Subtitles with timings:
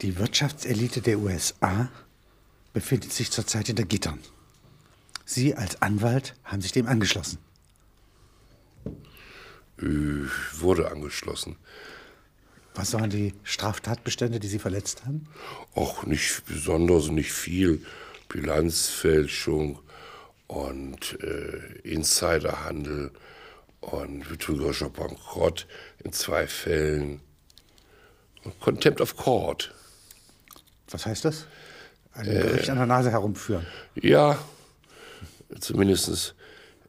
[0.00, 1.90] Die Wirtschaftselite der USA
[2.72, 4.20] befindet sich zurzeit hinter Gittern.
[5.24, 7.38] Sie als Anwalt haben sich dem angeschlossen.
[9.76, 11.56] Ich wurde angeschlossen.
[12.74, 15.26] Was waren die Straftatbestände, die Sie verletzt haben?
[15.74, 17.84] Auch nicht besonders, nicht viel.
[18.28, 19.80] Bilanzfälschung
[20.46, 23.10] und äh, Insiderhandel
[23.80, 25.66] und betrügerischer Bankrott
[26.04, 27.20] in zwei Fällen.
[28.44, 29.74] Und Contempt of Court.
[30.90, 31.46] Was heißt das?
[32.12, 33.66] Ein Gericht an der Nase herumführen.
[33.94, 34.38] Ja,
[35.60, 36.34] zumindest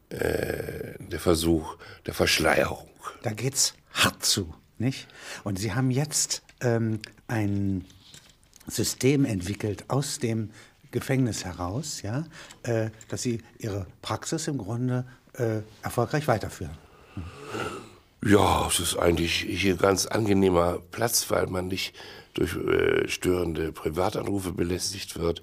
[0.10, 2.90] äh, der Versuch der Verschleierung.
[3.22, 5.08] Da geht's hart zu, nicht?
[5.44, 7.86] Und Sie haben jetzt ähm, ein
[8.68, 10.52] System entwickelt aus dem
[10.92, 12.26] Gefängnis heraus, ja,
[12.64, 16.78] äh, dass Sie Ihre Praxis im Grunde äh, erfolgreich weiterführen.
[18.26, 21.94] Ja, es ist eigentlich hier ganz angenehmer Platz, weil man nicht
[22.34, 25.42] durch äh, störende Privatanrufe belästigt wird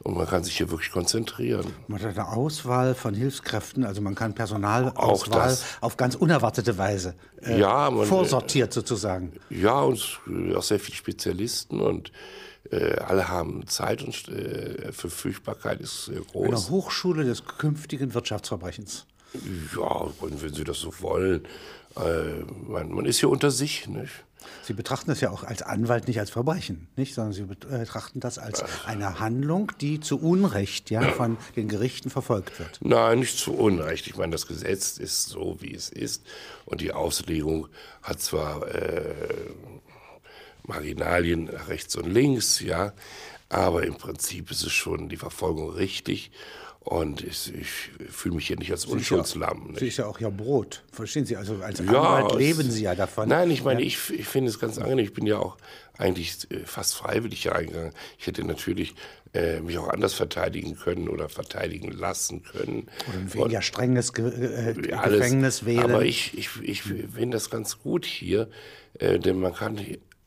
[0.00, 1.66] und man kann sich hier wirklich konzentrieren.
[1.88, 7.58] Man hat eine Auswahl von Hilfskräften, also man kann Personalauswahl auf ganz unerwartete Weise äh,
[7.58, 9.32] Ja, man- vorsortiert sozusagen.
[9.50, 12.12] Ja, und äh, auch sehr viele Spezialisten und
[12.70, 16.70] äh, alle haben Zeit und äh, Verfügbarkeit ist sehr Eine groß.
[16.70, 19.06] Hochschule des künftigen Wirtschaftsverbrechens.
[19.76, 21.44] Ja, und wenn Sie das so wollen,
[21.96, 24.12] äh, man, man ist hier unter sich, nicht?
[24.62, 28.38] Sie betrachten das ja auch als Anwalt nicht als Verbrechen, nicht, sondern Sie betrachten das
[28.38, 32.78] als eine Handlung, die zu Unrecht ja, von den Gerichten verfolgt wird.
[32.80, 34.06] Nein, nicht zu Unrecht.
[34.06, 36.24] Ich meine, das Gesetz ist so, wie es ist.
[36.64, 37.68] Und die Auslegung
[38.02, 39.14] hat zwar äh,
[40.64, 42.92] Marginalien nach rechts und links, ja,
[43.48, 46.32] aber im Prinzip ist es schon die Verfolgung richtig.
[46.86, 49.74] Und ich, ich fühle mich hier nicht als Unschuldslamm.
[49.76, 50.84] Sie ist ja auch Ihr Brot.
[50.92, 51.36] Verstehen Sie?
[51.36, 53.28] Also als Ja, Anwalt leben Sie ja davon.
[53.28, 53.86] Nein, ich meine, Ja.
[53.88, 55.04] ich, ich finde es ganz angenehm.
[55.04, 55.56] Ich bin ja auch
[55.98, 57.92] eigentlich äh, fast freiwillig hier eingegangen.
[58.20, 58.94] Ich hätte natürlich
[59.34, 62.86] äh, mich auch anders verteidigen können oder verteidigen lassen können.
[63.08, 65.18] Oder ein weniger strenges Ge äh, alles.
[65.18, 65.82] Gefängnis wählen.
[65.90, 68.48] Aber ich, ich, ich finde das ganz gut hier,
[69.00, 69.80] äh, denn man kann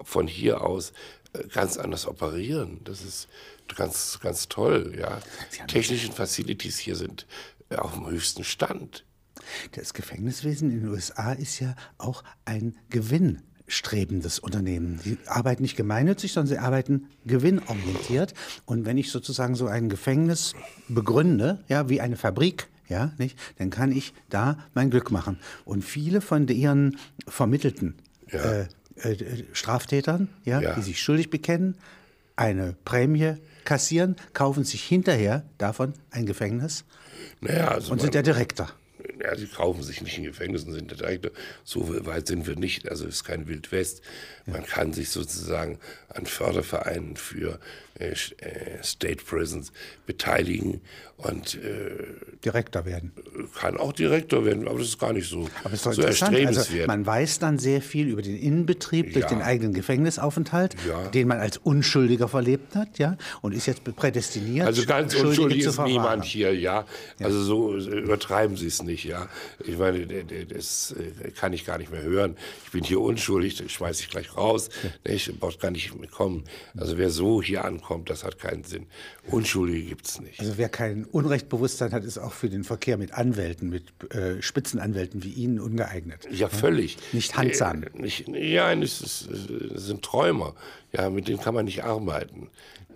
[0.04, 0.92] von hier aus
[1.32, 2.82] äh, ganz anders operieren.
[2.84, 3.30] Das ist
[3.76, 4.96] ganz, ganz toll.
[4.98, 5.20] Ja.
[5.68, 7.26] Technischen Facilities hier sind
[7.70, 9.06] äh, auf dem höchsten Stand.
[9.74, 15.00] Das Gefängniswesen in den USA ist ja auch ein gewinnstrebendes Unternehmen.
[15.04, 18.34] Sie arbeiten nicht gemeinnützig, sondern sie arbeiten gewinnorientiert.
[18.66, 20.54] Und wenn ich sozusagen so ein Gefängnis
[20.88, 25.40] begründe, ja, wie eine Fabrik, ja, nicht, dann kann ich da mein Glück machen.
[25.66, 26.98] Und viele von ihren
[27.28, 27.96] vermittelten
[28.32, 28.62] äh,
[28.96, 30.76] äh, Straftätern, ja, Ja.
[30.76, 31.76] die sich schuldig bekennen,
[32.36, 33.36] eine Prämie
[33.70, 36.86] kassieren, kaufen sich hinterher davon ein Gefängnis
[37.40, 38.72] Naja, also und sind der Direktor.
[39.24, 41.30] Ja, sie kaufen sich nicht in Gefängnissen, sind direkt,
[41.64, 42.90] so weit sind wir nicht.
[42.90, 44.02] Also es ist kein Wildwest.
[44.48, 45.78] Man kann sich sozusagen
[46.10, 47.60] an Fördervereinen für
[48.00, 49.72] äh, äh, State Prisons
[50.06, 50.82] beteiligen
[51.18, 51.90] und äh,
[52.46, 53.12] Direktor werden.
[53.60, 56.02] kann auch Direktor werden, aber das ist gar nicht so, Aber ist doch so.
[56.04, 56.88] Also erstrebenswert.
[56.88, 59.30] man weiß dann sehr viel über den Innenbetrieb durch Ja.
[59.30, 61.10] den eigenen Gefängnisaufenthalt, Ja.
[61.10, 64.66] den man als Unschuldiger verlebt hat, ja, und ist jetzt prädestiniert.
[64.66, 65.92] also ganz unschuldig ist verwahren.
[65.92, 66.86] niemand hier, ja.
[67.22, 69.28] Also so äh, übertreiben Sie es nicht, ja.
[69.66, 70.06] Ich meine,
[70.46, 72.38] das äh, kann ich gar nicht mehr hören.
[72.64, 74.70] Ich bin hier unschuldig, das schmeiße ich gleich raus.
[75.04, 76.46] Ich braucht gar nicht mitkommen.
[76.78, 78.88] Also wer so hier ankommt, das hat keinen Sinn.
[79.30, 80.40] Unschuldige gibt's nicht.
[80.40, 85.24] Also wer kein Unrechtbewusstsein hat, ist auch für den Verkehr mit Anwälten, mit äh, Spitzenanwälten
[85.24, 86.28] wie Ihnen ungeeignet.
[86.32, 86.98] Ja, völlig.
[87.14, 87.84] Nicht handsam.
[87.84, 89.30] Äh, nicht, ja, das, ist,
[89.74, 90.56] das sind Träumer.
[90.92, 92.50] Ja, mit denen kann man nicht arbeiten.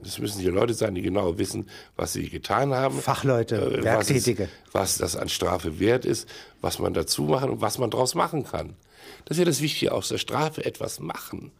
[0.03, 2.99] Das müssen hier Leute sein, die genau wissen, was sie getan haben.
[2.99, 4.43] Fachleute, äh, was, Werktätige.
[4.43, 6.27] es, was das an Strafe wert ist,
[6.61, 8.75] was man dazu machen und was man daraus machen kann.
[9.25, 11.51] Das ist ja das Wichtige, aus der Strafe etwas machen.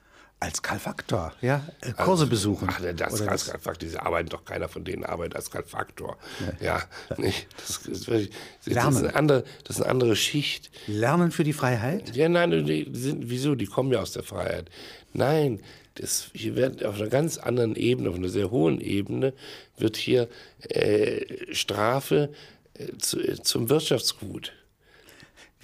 [0.44, 2.68] Als Kalfaktor, ja, äh, Kurse besuchen.
[2.70, 6.18] Ach, das Oder als Kalfaktor, diese arbeiten doch keiner von denen arbeitet als Kalfaktor.
[6.60, 6.84] Ja,
[7.16, 7.48] nicht?
[7.56, 8.32] Das, ist wirklich-
[8.66, 8.92] das, Lernen.
[8.92, 10.70] ist eine andere, das ist eine andere Schicht.
[10.88, 12.14] Lernen für die Freiheit.
[12.14, 13.56] Ja, nein, die die sind, wieso?
[13.56, 14.70] Die kommen ja aus der Freiheit.
[15.14, 15.62] Nein,
[15.96, 19.32] das, hier wird auf einer ganz anderen Ebene, auf einer sehr hohen Ebene,
[19.78, 20.28] wird hier
[20.68, 22.34] äh, Strafe
[22.74, 24.52] äh, zu, äh, zum Wirtschaftsgut.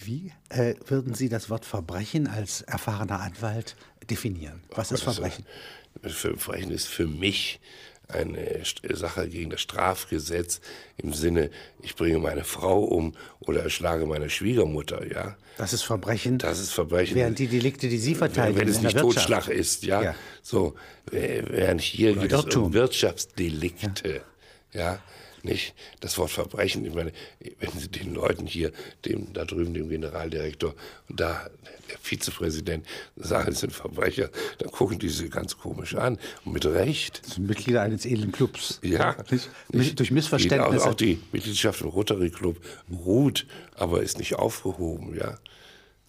[0.01, 3.75] Wie äh, würden Sie das Wort Verbrechen als erfahrener Anwalt
[4.09, 4.61] definieren?
[4.75, 5.45] Was ist Das, äh, Verbrechen?
[6.03, 7.59] Verbrechen ist für mich
[8.07, 10.61] eine Sache gegen das Strafgesetz
[10.97, 11.51] im Sinne,
[11.81, 15.37] ich bringe meine Frau um oder erschlage meine Schwiegermutter, ja.
[15.57, 16.37] Das ist Verbrechen.
[16.37, 17.15] Das ist Verbrechen.
[17.15, 18.97] Während die Delikte, die Sie verteidigen, wenn, es nicht.
[18.97, 20.01] Totschlag ist, ja.
[20.01, 20.15] Ja.
[20.41, 20.75] So,
[21.11, 22.63] äh, während hier geht es Irrtum.
[22.65, 24.21] um Wirtschaftsdelikte,
[24.73, 24.99] ja.
[25.43, 25.73] Nicht?
[25.99, 27.11] Das Wort Verbrechen, ich meine,
[27.59, 28.71] wenn Sie den Leuten hier,
[29.05, 30.75] dem da drüben, dem Generaldirektor
[31.07, 31.49] und da
[31.89, 36.65] der Vizepräsident sagen, sie sind Verbrecher, dann gucken die sie ganz komisch an und mit
[36.65, 37.21] Recht.
[37.25, 38.79] Das sind Mitglieder eines edlen Clubs.
[38.83, 39.15] Ja.
[39.29, 39.49] Nicht?
[39.71, 39.99] Nicht?
[39.99, 40.85] Durch Missverständnisse.
[40.85, 42.57] Auch, auch die Mitgliedschaft im Rotary Club
[42.91, 45.37] ruht, aber ist nicht aufgehoben, ja.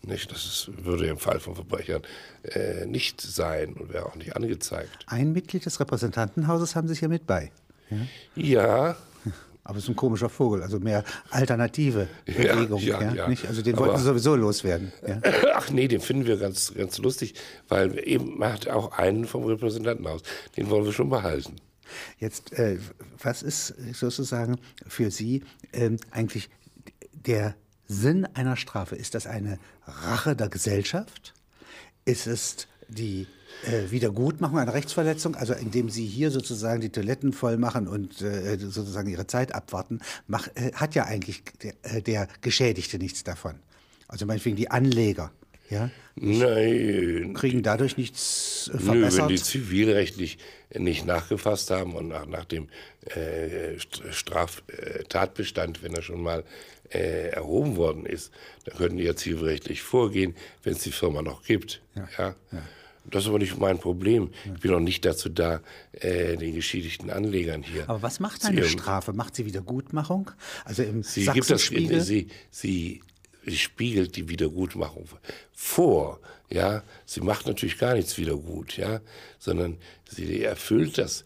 [0.03, 0.31] Nicht?
[0.33, 2.03] Das ist, würde im Fall von Verbrechern
[2.43, 5.05] äh, nicht sein und wäre auch nicht angezeigt.
[5.07, 7.53] Ein Mitglied des Repräsentantenhauses haben Sie hier mit bei.
[7.91, 7.97] Ja.
[8.37, 8.97] ja.
[9.63, 12.81] Aber es ist ein komischer Vogel, also mehr alternative Bewegung.
[12.81, 13.47] Ja, ja, ja, Nicht?
[13.47, 14.93] Also den wollten Sie sowieso loswerden.
[15.55, 17.35] Ach nee, den finden wir ganz, ganz lustig,
[17.69, 20.23] weil eben man hat auch einen vom Repräsentantenhaus.
[20.57, 21.57] Den wollen wir schon behalten.
[22.19, 22.79] Jetzt, äh,
[23.23, 25.43] was ist sozusagen für Sie
[25.73, 26.49] ähm, eigentlich
[27.13, 27.55] der
[27.87, 28.97] Sinn einer Strafe?
[28.97, 31.35] Ist das eine Rache der Gesellschaft?
[32.05, 33.27] Ist es die
[33.65, 38.57] äh, Wiedergutmachung einer Rechtsverletzung, also indem Sie hier sozusagen die Toiletten voll machen und äh,
[38.59, 43.57] sozusagen Ihre Zeit abwarten, mach, äh, hat ja eigentlich der, äh, der Geschädigte nichts davon.
[44.09, 45.31] Also meinetwegen die Anleger.
[45.71, 45.91] Ja?
[46.17, 47.33] Nein.
[47.35, 49.13] Kriegen dadurch nichts verbessert?
[49.13, 50.39] Nö, wenn die zivilrechtlich
[50.77, 52.69] nicht nachgefasst haben und nach, nach dem
[53.07, 53.79] äh,
[54.11, 56.45] Straftatbestand, wenn er schon mal
[56.91, 58.33] äh, erhoben worden ist,
[58.65, 61.81] dann könnten die ja zivilrechtlich vorgehen, wenn es die Firma noch gibt.
[61.95, 62.09] Ja.
[62.19, 62.35] ja?
[62.53, 62.63] ja.
[63.11, 64.31] Das ist aber nicht mein Problem.
[64.55, 65.61] Ich bin auch nicht dazu da,
[65.93, 67.89] äh, den geschädigten Anlegern hier.
[67.89, 69.13] Aber was macht eine Strafe?
[69.13, 70.31] Macht sie Wiedergutmachung?
[70.65, 73.03] Also im sie gibt das, sie, sie
[73.57, 75.09] spiegelt die Wiedergutmachung
[75.53, 76.21] vor.
[76.53, 79.01] Ja, sie macht natürlich gar nichts wieder gut, ja,
[79.39, 79.79] sondern
[80.09, 81.25] sie erfüllt das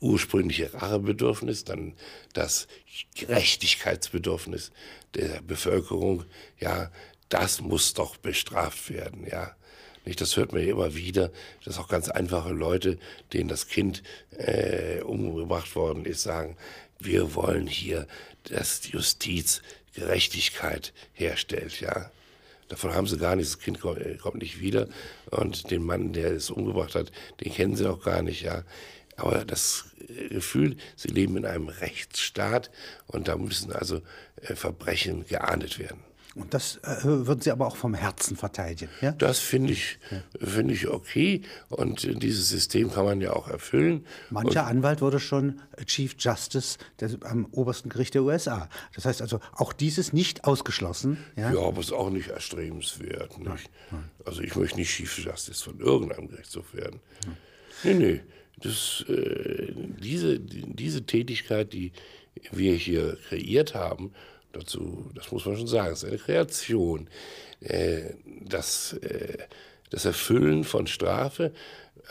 [0.00, 1.94] ursprüngliche Rachebedürfnis, dann
[2.32, 2.68] das
[3.14, 4.70] Gerechtigkeitsbedürfnis
[5.14, 6.24] der Bevölkerung,
[6.60, 6.90] ja,
[7.28, 9.56] das muss doch bestraft werden, ja.
[10.06, 11.32] Nicht, das hört man ja immer wieder,
[11.64, 12.96] dass auch ganz einfache Leute,
[13.32, 14.04] denen das Kind
[14.38, 16.56] äh, umgebracht worden ist, sagen,
[17.00, 18.06] wir wollen hier,
[18.44, 19.62] dass die Justiz
[19.94, 22.10] Gerechtigkeit herstellt, ja.
[22.68, 24.88] Davon haben sie gar nichts, das Kind kommt, äh, nicht wieder
[25.30, 27.10] und den Mann, der es umgebracht hat,
[27.40, 28.62] den kennen sie auch gar nicht, ja.
[29.16, 29.86] Aber das
[30.28, 32.70] Gefühl, sie leben in einem Rechtsstaat
[33.06, 34.02] und da müssen also
[34.42, 36.05] äh, Verbrechen geahndet werden.
[36.36, 38.90] Und das äh, würden Sie aber auch vom Herzen verteidigen.
[39.00, 39.12] Ja?
[39.12, 39.98] Das finde ich.
[40.38, 41.40] Find ich okay.
[41.70, 44.04] Und dieses System kann man ja auch erfüllen.
[44.28, 48.68] Mancher und Anwalt wurde schon Chief Justice des, am obersten Gericht der USA.
[48.94, 51.16] Das heißt also, auch dieses nicht ausgeschlossen.
[51.36, 53.38] Ja, ja aber es ist auch nicht erstrebenswert.
[53.38, 53.48] Nicht?
[53.48, 53.58] Nein,
[53.90, 54.10] nein.
[54.26, 57.00] Also ich möchte nicht Chief Justice von irgendeinem Gerichtshof werden.
[57.24, 57.36] Nein.
[57.84, 58.20] Nee, nee.
[58.58, 59.72] Das, äh,
[60.02, 61.92] diese, die, diese Tätigkeit, die
[62.52, 64.12] wir hier kreiert haben,
[64.58, 67.08] dazu, das muss man schon sagen, es ist eine Kreation.
[67.60, 69.38] Äh, das, äh,
[69.90, 71.52] das Erfüllen von Strafe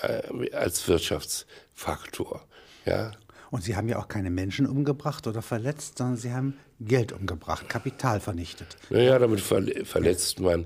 [0.01, 2.45] äh, als Wirtschaftsfaktor.
[2.85, 3.11] Ja.
[3.51, 7.69] Und Sie haben ja auch keine Menschen umgebracht oder verletzt, sondern Sie haben Geld umgebracht,
[7.69, 8.75] Kapital vernichtet.
[8.89, 10.65] Naja, damit verletzt man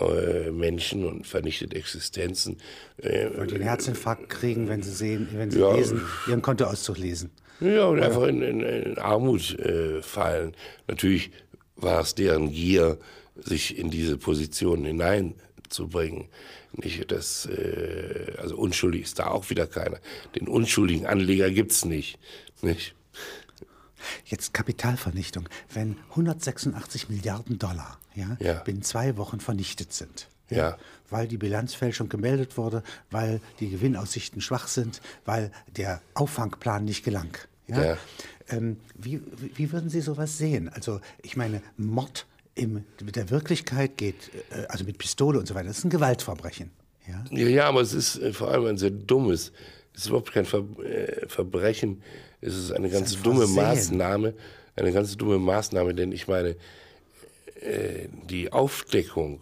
[0.00, 2.58] äh, Menschen und vernichtet Existenzen.
[2.98, 7.30] Äh, und den Herzinfarkt kriegen, wenn Sie sehen, wenn Sie ja, lesen, Ihren Kontoauszug lesen.
[7.60, 10.54] Ja, und einfach in, in, in Armut äh, fallen.
[10.86, 11.32] Natürlich
[11.74, 12.98] war es deren Gier,
[13.34, 14.84] sich in diese Position
[15.68, 16.28] hineinzubringen.
[16.72, 19.98] Nicht, das, äh, also unschuldig ist da auch wieder keiner.
[20.34, 22.18] Den unschuldigen Anleger gibt's nicht.
[22.62, 22.94] nicht.
[24.24, 25.48] Jetzt Kapitalvernichtung.
[25.72, 28.54] Wenn 186 Milliarden Dollar ja, ja.
[28.60, 30.78] binnen zwei Wochen vernichtet sind, ja.
[31.10, 37.36] Weil die Bilanzfälschung gemeldet wurde, weil die Gewinnaussichten schwach sind, weil der Auffangplan nicht gelang.
[37.66, 37.84] Ja?
[37.84, 37.98] ja.
[38.48, 40.70] Ähm, wie, wie würden Sie sowas sehen?
[40.70, 42.26] Also ich meine, Mord
[42.58, 45.90] im, mit der Wirklichkeit geht, äh, also mit Pistole und so weiter, das ist ein
[45.90, 46.70] Gewaltverbrechen.
[47.06, 49.52] Ja, ja, ja aber es ist äh, vor allem ein sehr dummes,
[49.94, 52.02] es ist überhaupt kein Ver äh, Verbrechen,
[52.40, 53.46] es ist eine ganz ist ein dumme.
[53.46, 54.34] Maßnahme,
[54.76, 56.56] eine ganz dumme Maßnahme, denn ich meine,
[57.60, 59.40] äh, die Aufdeckung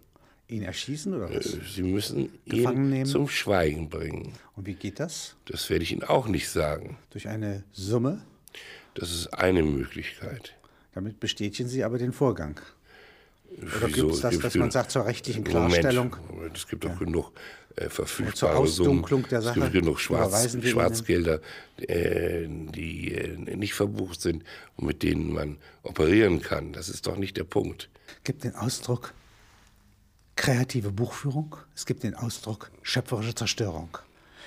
[0.48, 1.56] ihn erschießen oder was?
[1.74, 4.32] Sie müssen ihn zum Schweigen bringen.
[4.56, 5.36] Und wie geht das?
[5.46, 6.96] Das werde ich Ihnen auch nicht sagen.
[7.10, 8.22] Durch eine Summe?
[8.94, 10.54] Das ist eine Möglichkeit.
[10.94, 12.60] Damit bestätigen Sie aber den Vorgang.
[13.76, 16.10] Oder gibt es das, dass man sagt, zur rechtlichen Klarstellung?
[16.10, 17.32] Moment, Moment, es gibt doch genug
[17.78, 19.42] äh, verfügbare Ausdunklung Summen.
[19.46, 21.40] Es gibt genug Schwarz, Schwarzgelder,
[21.76, 24.44] äh, die äh, nicht verbucht sind
[24.76, 26.72] und mit denen man operieren kann.
[26.72, 27.88] Das ist doch nicht der Punkt.
[28.24, 29.14] gibt den Ausdruck
[30.36, 33.98] kreative Buchführung, es gibt den Ausdruck schöpferische Zerstörung.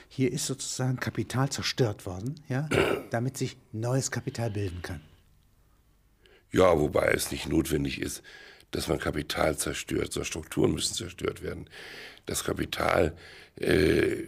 [0.08, 2.68] Hier ist sozusagen Kapital zerstört worden, ja,
[3.12, 5.02] damit sich neues Kapital bilden kann.
[6.52, 8.22] Ja, wobei es nicht notwendig ist,
[8.72, 11.70] dass man Kapital zerstört, sondern Strukturen müssen zerstört werden.
[12.26, 13.16] Das Kapital,
[13.56, 14.24] äh,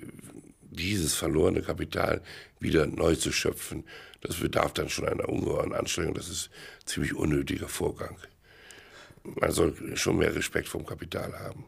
[0.62, 2.22] dieses verlorene Kapital
[2.60, 3.84] wieder neu zu schöpfen,
[4.22, 6.14] das bedarf dann schon einer ungeheuren Anstrengung.
[6.14, 6.50] Das ist
[6.82, 8.18] ein ziemlich unnötiger Vorgang.
[9.24, 11.66] Man soll schon mehr Respekt vom Kapital haben.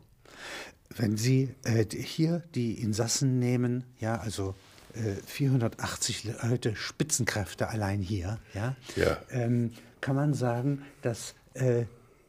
[0.89, 4.55] Wenn Sie äh, hier die Insassen nehmen, ja, also
[4.93, 9.17] äh, 480 Leute Spitzenkräfte allein hier, ja, Ja.
[9.29, 11.85] Ähm, kann man sagen, dass, äh,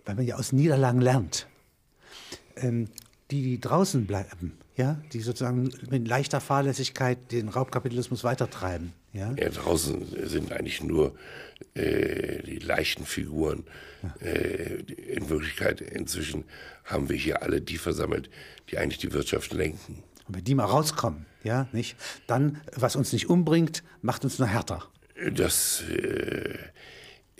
[0.06, 1.46] weil man ja aus Niederlagen lernt,
[2.56, 2.88] ähm,
[3.30, 9.48] die, die draußen bleiben, ja, die sozusagen mit leichter Fahrlässigkeit den Raubkapitalismus weitertreiben, ja, Ja,
[9.48, 11.14] draußen sind eigentlich nur
[11.74, 13.64] äh, die leichten Figuren.
[14.20, 16.44] Äh, die- in Wirklichkeit inzwischen
[16.84, 18.30] haben wir hier alle die versammelt,
[18.70, 20.02] die eigentlich die Wirtschaft lenken.
[20.28, 24.48] und wenn die mal rauskommen, ja, nicht, dann, was uns nicht umbringt, macht uns nur
[24.48, 24.84] härter.
[25.32, 26.58] Das, äh,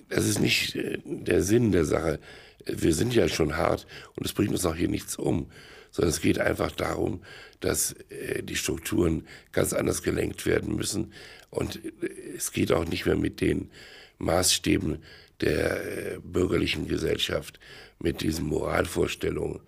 [0.09, 2.19] das ist nicht äh, der Sinn der Sache.
[2.65, 5.51] Wir sind ja schon hart und es bringt uns auch hier nichts um,
[5.97, 7.23] sondern es geht einfach darum,
[7.61, 11.15] dass äh, die Strukturen ganz anders gelenkt werden müssen
[11.49, 13.71] und äh, es geht auch nicht mehr mit den
[14.19, 15.03] Maßstäben
[15.41, 17.59] der äh, bürgerlichen Gesellschaft,
[17.99, 19.61] mit diesen Moralvorstellungen,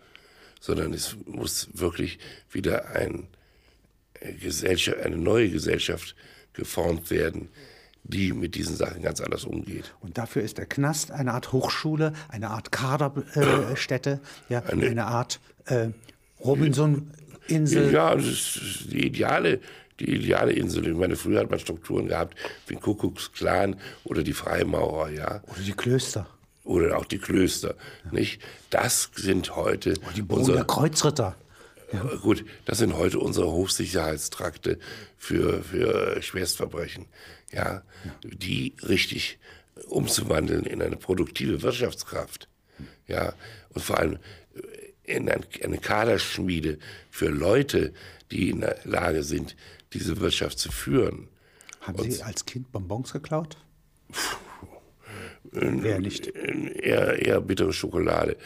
[0.61, 2.19] sondern es muss wirklich
[2.51, 3.27] wieder ein
[4.39, 6.15] Gesellschaft, eine neue Gesellschaft
[6.53, 7.49] geformt werden,
[8.05, 9.95] die mit diesen Sachen ganz anders umgeht.
[10.01, 14.21] Und dafür ist der Knast eine Art Hochschule, eine Art Kaderstätte,
[14.51, 15.89] äh, ja, eine, Art äh,
[16.45, 17.93] Robinson-Insel.
[17.93, 19.61] Ja, das ist die ideale,
[20.01, 20.87] die ideale Insel.
[20.89, 25.61] Ich meine, früher hat man Strukturen gehabt wie den Kuckucksklan oder die Freimaurer, ja, Oder
[25.67, 26.27] die Klöster.
[26.65, 27.75] oder auch die Klöster,
[28.11, 28.41] nicht?
[28.71, 31.35] Das sind heute Die Bohnen unsere, der Kreuzritter.
[31.93, 34.79] Äh, Gut, das sind heute unsere Hochsicherheitstrakte
[35.17, 37.07] für, für Schwerstverbrechen,
[37.53, 37.83] ja,
[38.23, 39.39] die richtig
[39.89, 42.49] umzuwandeln in eine produktive Wirtschaftskraft,
[43.07, 43.33] ja,
[43.71, 44.19] und vor allem
[45.09, 46.79] in ein, eine Kaderschmiede
[47.11, 47.93] für Leute,
[48.31, 49.57] die in der Lage sind,
[49.93, 51.29] diese Wirtschaft zu führen.
[51.81, 53.57] Haben Sie als Kind Bonbons geklaut?
[55.53, 56.27] Wer nicht?
[56.27, 58.37] Eher, eher bittere Schokolade.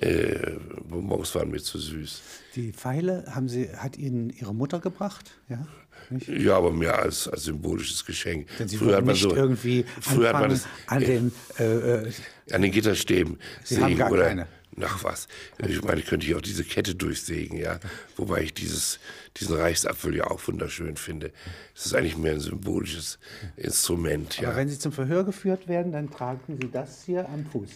[0.00, 0.52] Äh,
[0.88, 2.22] Bonbons waren mir zu süß.
[2.54, 5.30] Die Pfeile haben Sie, hat Ihnen Ihre Mutter gebracht?
[5.48, 5.66] Ja?
[6.10, 6.28] Nicht?
[6.28, 8.48] Ja, aber mehr als, als symbolisches Geschenk.
[8.58, 11.64] Denn Sie früher hat man nicht so, irgendwie früher hat man das, an den äh,
[12.04, 12.12] äh,
[12.52, 14.46] an den Gitterstäben Sie haben gar oder keine.
[14.76, 15.28] Nach was.
[15.66, 17.80] Ich meine, ich könnte hier auch diese Kette durchsägen, ja.
[18.16, 18.98] Wobei ich dieses,
[19.36, 21.32] diesen Reichsapfel ja auch wunderschön finde.
[21.74, 23.18] Es ist eigentlich mehr ein symbolisches
[23.56, 24.56] Instrument, Aber ja.
[24.56, 27.70] wenn Sie zum Verhör geführt werden, dann tragen Sie das hier am Fuß.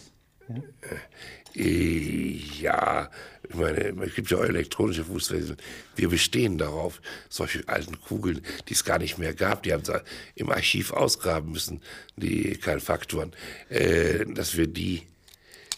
[0.49, 0.57] Ja?
[0.57, 3.11] Äh, Ja,
[3.49, 5.57] ich meine, es gibt ja auch elektronische Fußfesseln.
[5.97, 10.01] Wir bestehen darauf, solche alten Kugeln, die es gar nicht mehr gab, die haben sie
[10.37, 11.83] im Archiv ausgraben müssen,
[12.17, 13.33] die Kalfaktoren,
[13.69, 15.10] äh, dass wir die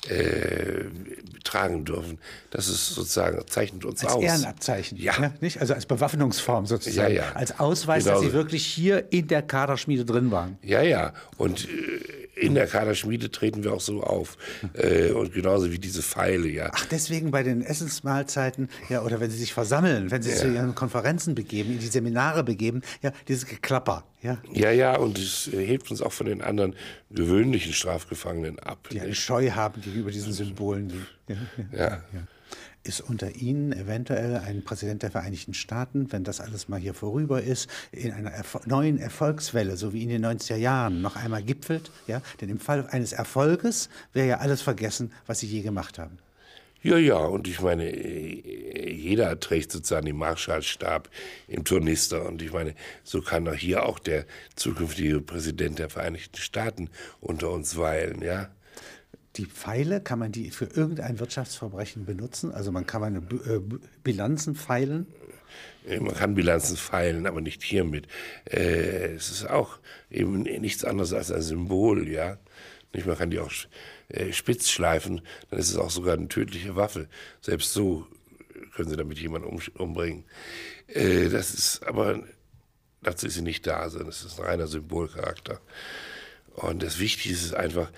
[0.08, 0.84] äh,
[1.44, 2.18] tragen dürfen.
[2.50, 4.22] Das ist sozusagen, zeichnet uns Als aus.
[4.22, 4.98] Ehrenabzeichen.
[4.98, 5.32] Ja.
[5.40, 5.60] Nicht?
[5.60, 7.14] Also als Bewaffnungsform sozusagen.
[7.14, 7.32] Ja, ja.
[7.32, 10.58] Als Ausweis, Genau dass Sie wirklich hier in der Kaderschmiede drin waren.
[10.62, 11.12] Ja, ja.
[11.36, 11.68] Und äh,
[12.42, 14.36] In der Kaderschmiede treten wir auch so auf.
[14.74, 16.70] Äh, und genauso wie diese Pfeile, ja.
[16.72, 20.36] Ach, deswegen bei den Essensmahlzeiten, ja, oder wenn Sie sich versammeln, wenn Sie ja.
[20.36, 24.38] zu Ihren Konferenzen begeben, in die Seminare begeben, ja, dieses Geklapper, ja.
[24.52, 26.74] Ja, ja, und es hebt uns auch von den anderen
[27.10, 28.88] gewöhnlichen Strafgefangenen ab.
[28.90, 31.06] Die eine Scheu haben gegenüber diesen Symbolen.
[31.28, 31.36] ja.
[31.72, 31.88] ja.
[32.12, 32.26] ja
[32.84, 37.42] ist unter Ihnen eventuell ein Präsident der Vereinigten Staaten, wenn das alles mal hier vorüber
[37.42, 41.90] ist, in einer Erfol neuen Erfolgswelle, so wie in den 90er Jahren, noch einmal gipfelt?
[42.06, 42.22] Ja?
[42.40, 46.18] Denn im Fall eines Erfolges wäre ja alles vergessen, was Sie je gemacht haben.
[46.82, 51.08] Ja, ja, und ich meine, jeder trägt sozusagen den Marschallstab
[51.46, 52.26] im Turnister.
[52.26, 52.74] Und ich meine,
[53.04, 58.50] so kann doch hier auch der zukünftige Präsident der Vereinigten Staaten unter uns weilen, ja
[59.36, 62.52] die Pfeile, kann man die für irgendein Wirtschaftsverbrechen benutzen?
[62.52, 63.60] Also man kann man äh,
[64.02, 65.06] Bilanzen feilen?
[65.86, 68.06] Man kann Bilanzen feilen, aber nicht hiermit.
[68.44, 69.78] Äh, es ist auch
[70.10, 72.38] eben nichts anderes als ein Symbol, ja.
[72.92, 73.50] Nicht, man kann die auch
[74.08, 77.08] äh, spitz schleifen, dann ist es auch sogar eine tödliche Waffe.
[77.40, 78.06] Selbst so
[78.74, 80.24] können sie damit jemanden um, umbringen.
[80.88, 82.22] Äh, das ist aber,
[83.02, 85.60] dazu ist sie nicht da, sondern es ist ein reiner Symbolcharakter.
[86.54, 87.90] Und das Wichtige ist einfach,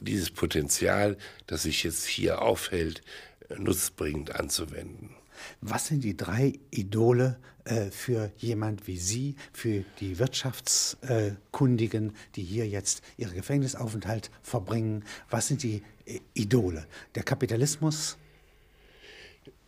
[0.00, 3.02] dieses Potenzial, das sich jetzt hier aufhält,
[3.56, 5.10] nutzbringend anzuwenden.
[5.60, 12.68] Was sind die drei Idole äh, für jemand wie Sie, für die Wirtschaftskundigen, die hier
[12.68, 15.04] jetzt ihren Gefängnisaufenthalt verbringen?
[15.30, 16.86] Was sind die äh, Idole?
[17.14, 18.16] Der Kapitalismus,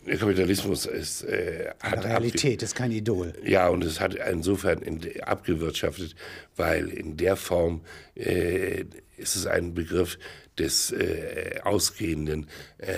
[0.07, 3.35] der Kapitalismus ist äh, hat Realität, ist kein Idol.
[3.45, 6.15] Ja, und es hat insofern in, abgewirtschaftet,
[6.55, 7.83] weil in der Form
[8.15, 8.85] äh,
[9.17, 10.19] ist es ein Begriff
[10.59, 12.47] des äh, ausgehenden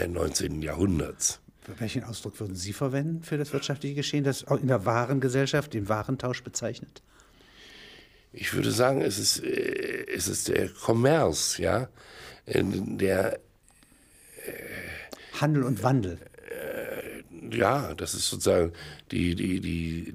[0.08, 0.62] 19.
[0.62, 1.40] Äh, Jahrhunderts.
[1.78, 5.88] Welchen Ausdruck würden Sie verwenden für das wirtschaftliche Geschehen, das in der wahren Gesellschaft den
[5.88, 7.02] Warentausch bezeichnet?
[8.32, 11.88] Ich würde sagen, es ist, äh, es ist der Kommerz, ja,
[12.46, 13.38] der
[15.40, 16.18] Handel und Wandel
[17.50, 18.72] ja, das ist sozusagen
[19.10, 20.14] die, die, die,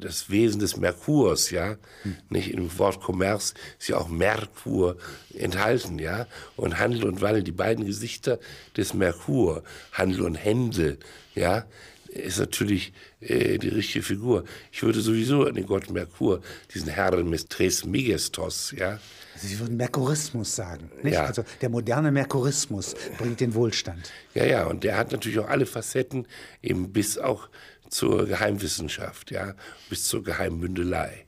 [0.00, 1.76] das Wesen des Merkurs, ja.
[2.02, 2.16] Hm.
[2.28, 4.96] Nicht im Wort Kommerz ist ja auch Merkur
[5.34, 6.26] enthalten, ja.
[6.56, 8.38] Und Handel und Wandel, die beiden Gesichter
[8.76, 10.98] des Merkur, Handel und Händel,
[11.34, 11.64] ja,
[12.08, 14.44] ist natürlich äh, die richtige Figur.
[14.72, 16.40] Ich würde sowieso an den Gott Merkur,
[16.74, 18.98] diesen Herren Mestres Megestos, ja,
[19.40, 20.90] Sie würden Merkurismus sagen.
[21.02, 21.14] Nicht?
[21.14, 21.26] Ja.
[21.26, 24.10] Also der moderne Merkurismus bringt den Wohlstand.
[24.34, 26.26] Ja, ja, und der hat natürlich auch alle Facetten,
[26.62, 27.48] eben bis auch
[27.88, 29.54] zur Geheimwissenschaft, ja,
[29.88, 31.24] bis zur Geheimbündelei.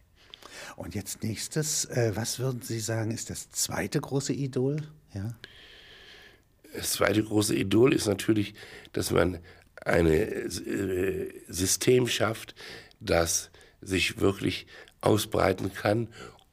[0.76, 4.82] Und jetzt nächstes, äh, was würden Sie sagen, ist das zweite große Idol?
[5.14, 5.34] Ja?
[6.74, 8.54] Das zweite große Idol ist natürlich,
[8.92, 9.38] dass man
[9.84, 12.54] ein äh, System schafft,
[13.00, 14.66] das sich wirklich
[15.00, 16.08] ausbreiten kann,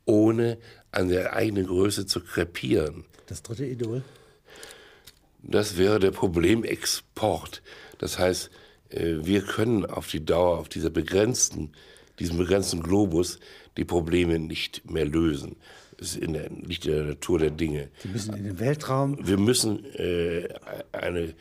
[0.05, 0.57] ohne
[0.91, 3.05] an der eigenen Größe zu krepieren.
[3.27, 4.03] Das dritte Idol?
[5.43, 7.61] Das wäre der Problemexport.
[7.97, 8.49] Das heißt,
[8.89, 11.73] äh, wir können auf die Dauer, auf dieser begrenzten,
[12.19, 13.39] diesem begrenzten Globus
[13.75, 15.57] die Probleme nicht mehr lösen.
[15.97, 17.89] Das ist in der, nicht in der Natur der Dinge.
[18.01, 19.17] Sie müssen in den Weltraum.
[19.27, 20.47] Wir müssen äh,
[20.91, 21.33] eine,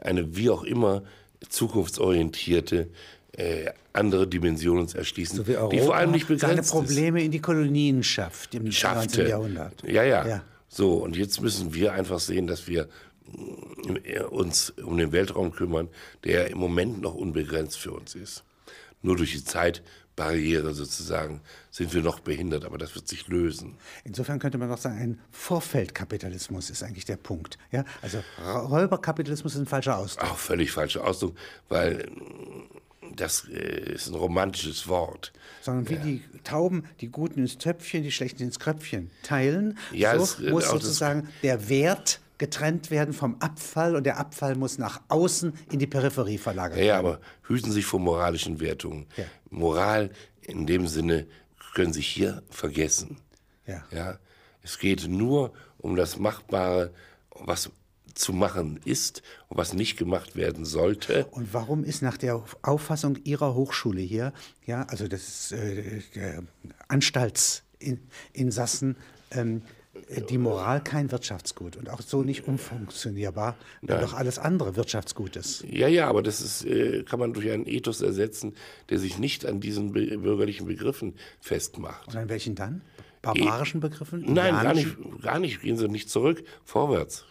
[0.00, 1.02] eine wie auch immer
[1.48, 2.88] zukunftsorientierte
[3.32, 7.18] äh, andere Dimensionen uns erschließen, so wie Europa die vor allem nicht begrenzt seine Probleme
[7.18, 7.24] ist.
[7.26, 9.18] in die Kolonien schafft im Schaffte.
[9.18, 9.28] 19.
[9.28, 9.82] Jahrhundert.
[9.84, 10.42] Ja, ja, ja.
[10.68, 12.88] So, und jetzt müssen wir einfach sehen, dass wir
[14.04, 15.88] äh, uns um den Weltraum kümmern,
[16.24, 18.44] der im Moment noch unbegrenzt für uns ist.
[19.02, 19.44] Nur durch die
[20.14, 23.76] Zeitbarriere sozusagen sind wir noch behindert, aber das wird sich lösen.
[24.04, 27.58] Insofern könnte man doch sagen, ein Vorfeldkapitalismus ist eigentlich der Punkt.
[27.72, 27.84] Ja?
[28.02, 30.30] Also Räuberkapitalismus ist ein falscher Ausdruck.
[30.30, 31.36] Auch völlig falscher Ausdruck,
[31.68, 32.08] weil
[33.16, 35.32] das äh, ist ein romantisches Wort.
[35.62, 36.00] Sondern wie ja.
[36.00, 40.68] die Tauben die Guten ins Töpfchen, die Schlechten ins Kröpfchen teilen, ja, so es, muss
[40.68, 45.86] sozusagen der Wert getrennt werden vom Abfall und der Abfall muss nach außen in die
[45.86, 46.88] Peripherie verlagert werden.
[46.88, 49.06] Ja, aber hüten sich vor moralischen Wertungen.
[49.16, 49.24] Ja.
[49.54, 50.10] Moral
[50.42, 51.26] in dem Sinne
[51.74, 53.18] können sich hier vergessen.
[53.66, 53.84] Ja.
[53.90, 54.18] ja.
[54.62, 56.92] Es geht nur um das Machbare,
[57.30, 57.70] was
[58.14, 61.26] zu machen ist und was nicht gemacht werden sollte.
[61.26, 64.32] Und warum ist nach der Auffassung Ihrer Hochschule hier,
[64.64, 66.00] ja, also das äh,
[66.88, 68.96] Anstaltsinsassen,
[69.32, 69.60] ähm,
[70.28, 75.64] die Moral kein Wirtschaftsgut und auch so nicht umfunktionierbar, wenn doch alles andere Wirtschaftsgut ist.
[75.64, 78.54] Ja, ja, aber das ist, äh, kann man durch einen Ethos ersetzen,
[78.90, 82.08] der sich nicht an diesen bürgerlichen Begriffen festmacht.
[82.08, 82.82] Und an welchen dann?
[83.22, 84.24] Barbarischen Begriffen?
[84.32, 85.62] Nein, gar nicht, gar nicht.
[85.62, 87.24] Gehen Sie nicht zurück, vorwärts.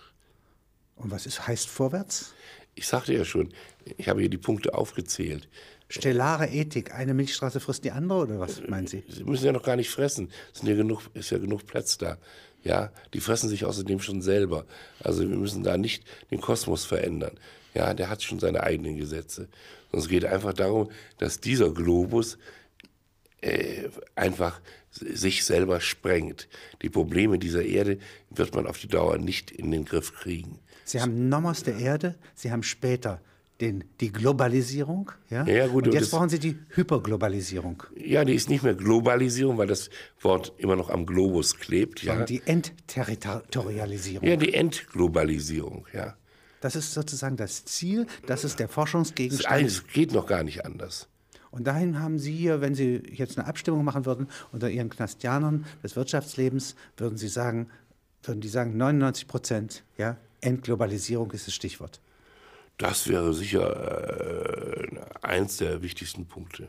[0.95, 2.33] Und was ist, heißt vorwärts?
[2.75, 3.53] Ich sagte ja schon,
[3.97, 5.47] ich habe hier die Punkte aufgezählt.
[5.89, 6.93] stellare Ethik.
[6.95, 9.03] Eine Milchstraße frisst die andere oder was meinen Sie?
[9.07, 10.31] Sie müssen ja noch gar nicht fressen.
[10.53, 12.17] Es ja genug, ist ja genug Platz da.
[12.63, 14.65] Ja, die fressen sich außerdem schon selber.
[14.99, 17.37] Also wir müssen da nicht den Kosmos verändern.
[17.73, 19.47] Ja, der hat schon seine eigenen Gesetze.
[19.91, 22.37] Und es geht einfach darum, dass dieser Globus
[23.41, 26.47] äh, einfach sich selber sprengt.
[26.81, 27.97] Die Probleme dieser Erde
[28.29, 30.59] wird man auf die Dauer nicht in den Griff kriegen.
[30.85, 33.21] Sie haben Nomos der Erde, Sie haben später
[33.61, 35.11] den, die Globalisierung.
[35.29, 35.45] Ja?
[35.45, 37.83] Ja, gut, und und jetzt das- brauchen Sie die Hyperglobalisierung.
[37.95, 39.89] Ja, die ist nicht mehr Globalisierung, weil das
[40.21, 42.03] Wort immer noch am Globus klebt.
[42.03, 44.27] Ja, Und die Entterritorialisierung.
[44.27, 45.85] ja die Entglobalisierung.
[45.93, 46.15] Ja,
[46.61, 49.63] Das ist sozusagen das Ziel, das ist der Forschungsgegenstand.
[49.65, 51.07] es geht noch gar nicht anders.
[51.51, 55.65] Und dahin haben Sie hier, wenn Sie jetzt eine Abstimmung machen würden unter Ihren Knastianern
[55.83, 57.69] des Wirtschaftslebens, würden Sie sagen,
[58.23, 61.99] würden die sagen, 99 Prozent, ja, Entglobalisierung ist das Stichwort.
[62.83, 66.67] Das wäre sicher äh, eins der wichtigsten Punkte.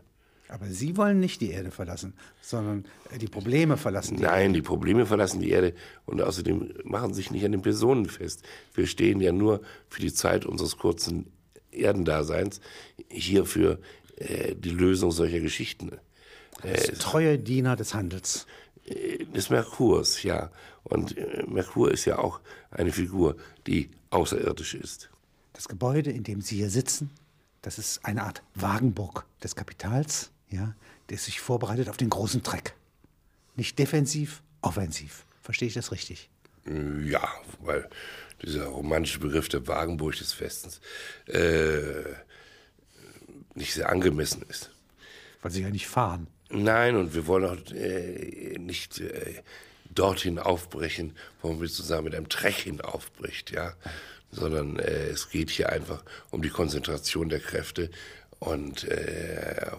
[0.49, 4.19] Aber Sie wollen nicht die Erde verlassen, sondern äh, die Probleme verlassen.
[4.19, 5.75] Die Nein, die Probleme verlassen die Erde
[6.07, 8.45] und außerdem machen sich nicht an den Personen fest.
[8.75, 11.33] Wir stehen ja nur für die Zeit unseres kurzen
[11.73, 12.61] Erdendaseins
[13.09, 13.81] hier für
[14.17, 15.91] äh, die Lösung solcher Geschichten.
[16.63, 18.47] als treue Diener des Handels.
[18.87, 20.53] Äh, des Merkurs, ja.
[20.85, 25.11] Und äh, Merkur ist ja auch eine Figur, die außerirdisch ist.
[25.55, 27.11] Das Gebäude, in dem Sie hier sitzen,
[27.63, 30.75] das ist eine Art Wagenburg des Kapitals, ja,
[31.07, 32.75] das sich vorbereitet auf den großen Treck.
[33.57, 35.25] Nicht defensiv, offensiv.
[35.43, 36.29] Verstehe ich das richtig?
[36.67, 37.27] Äh, Ja,
[37.61, 37.89] weil
[38.43, 40.81] dieser romantische Begriff der Wagenburg des Westens
[41.27, 42.15] äh,
[43.55, 44.71] nicht sehr angemessen ist.
[45.41, 46.27] Weil Sie ja nicht fahren.
[46.51, 49.43] Nein, und wir wollen auch äh, nicht äh,
[49.95, 53.75] dorthin aufbrechen, wo man sozusagen mit einem Treck hin aufbricht, ja.
[54.35, 57.91] Sondern äh, es geht hier einfach um die Konzentration der Kräfte
[58.41, 59.71] und äh, äh,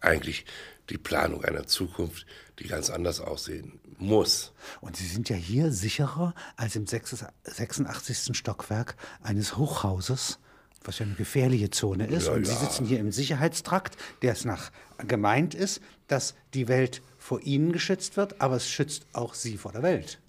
[0.00, 0.44] eigentlich
[0.90, 2.26] die Planung einer Zukunft,
[2.58, 4.52] die ganz anders aussehen muss.
[4.80, 8.36] Und Sie sind ja hier sicherer als im 86.
[8.36, 10.38] Stockwerk eines Hochhauses,
[10.84, 12.26] was ja eine gefährliche Zone ist.
[12.26, 12.58] Ja, und Sie ja.
[12.58, 18.16] sitzen hier im Sicherheitstrakt, der es nach gemeint ist, dass die Welt vor Ihnen geschützt
[18.16, 20.20] wird, aber es schützt auch Sie vor der Welt.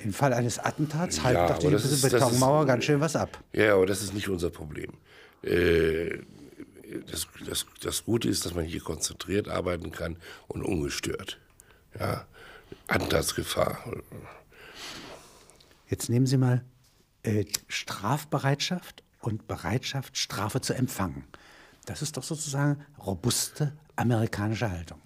[0.00, 3.42] Im Fall eines Attentats halten Ja, doch die ist- Betonmauer ist- ganz schön was ab.
[3.52, 4.92] Ja, aber das ist nicht unser Problem.
[5.42, 6.18] Äh,
[7.10, 11.38] das, das, das Gute ist, dass man hier konzentriert arbeiten kann und ungestört.
[11.98, 12.26] Ja,
[12.86, 13.78] Attentatsgefahr.
[15.88, 16.64] Jetzt nehmen Sie mal
[17.24, 21.24] äh, Strafbereitschaft und Bereitschaft, Strafe zu empfangen.
[21.86, 25.00] Das ist doch sozusagen robuste amerikanische Haltung.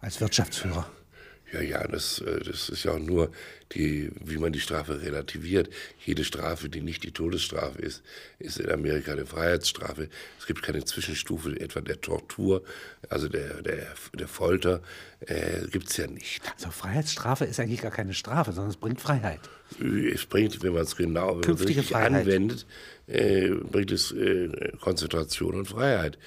[0.00, 0.88] Als Wirtschaftsführer.
[1.52, 3.30] Ja, ja, das, äh, das ist ja auch nur,
[3.72, 5.70] die, wie man die Strafe relativiert.
[6.04, 8.02] Jede Strafe, die nicht die Todesstrafe ist,
[8.38, 10.08] ist in Amerika eine Freiheitsstrafe.
[10.38, 12.62] Es gibt keine Zwischenstufe, etwa der Tortur,
[13.08, 14.82] also der, der, der Folter,
[15.20, 16.42] äh, gibt's ja nicht.
[16.54, 19.40] Also Freiheitsstrafe ist eigentlich gar keine Strafe, sondern es bringt Freiheit.
[20.12, 22.12] Es bringt, wenn man es genau wenn man es Künftige richtig Freiheit.
[22.12, 22.66] anwendet,
[23.06, 26.18] äh, bringt es äh, Konzentration und Freiheit.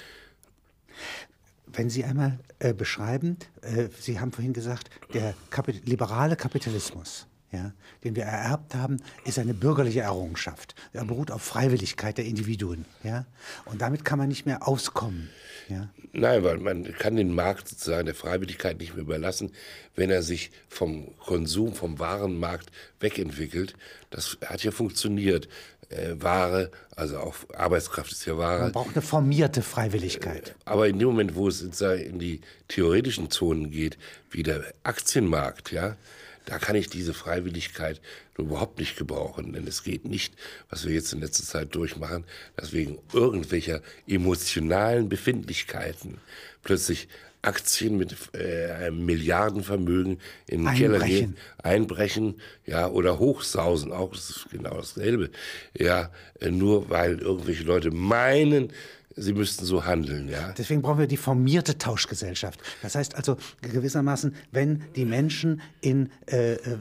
[1.76, 7.72] Wenn Sie einmal äh, beschreiben, äh, Sie haben vorhin gesagt, der Kapi liberale Kapitalismus, ja,
[8.02, 10.74] den wir ererbt haben, ist eine bürgerliche Errungenschaft.
[10.92, 12.84] Er beruht auf Freiwilligkeit der Individuen.
[13.02, 13.26] Ja?
[13.64, 15.30] Und damit kann man nicht mehr auskommen.
[15.68, 15.88] Ja?
[16.12, 19.52] Nein, weil man kann den Markt sozusagen der Freiwilligkeit nicht mehr überlassen,
[19.94, 23.76] wenn er sich vom Konsum, vom Warenmarkt wegentwickelt.
[24.10, 25.48] Das hat ja funktioniert.
[25.94, 28.62] Äh, Ware, also auch Arbeitskraft ist ja Ware.
[28.62, 30.54] Man braucht eine formierte Freiwilligkeit.
[30.64, 33.96] Aber in dem Moment, wo es in die theoretischen Zonen geht,
[34.30, 35.96] wie der Aktienmarkt, ja,
[36.44, 38.00] da kann ich diese Freiwilligkeit
[38.38, 39.52] überhaupt nicht gebrauchen.
[39.52, 40.34] Denn es geht nicht,
[40.70, 42.24] was wir jetzt in letzter Zeit durchmachen,
[42.56, 46.18] dass wegen irgendwelcher emotionalen Befindlichkeiten
[46.62, 47.08] plötzlich
[47.44, 54.30] Aktien mit äh, einem Milliardenvermögen in den Keller gehen, einbrechen, ja, oder hochsausen, auch das
[54.30, 55.30] ist genau dasselbe.
[55.76, 58.72] Ja, äh, nur weil irgendwelche Leute meinen,
[59.16, 60.52] sie müssten so handeln, ja.
[60.56, 62.60] Deswegen brauchen wir die formierte Tauschgesellschaft.
[62.82, 66.78] Das heißt also gewissermaßen, wenn die Menschen in, äh, äh,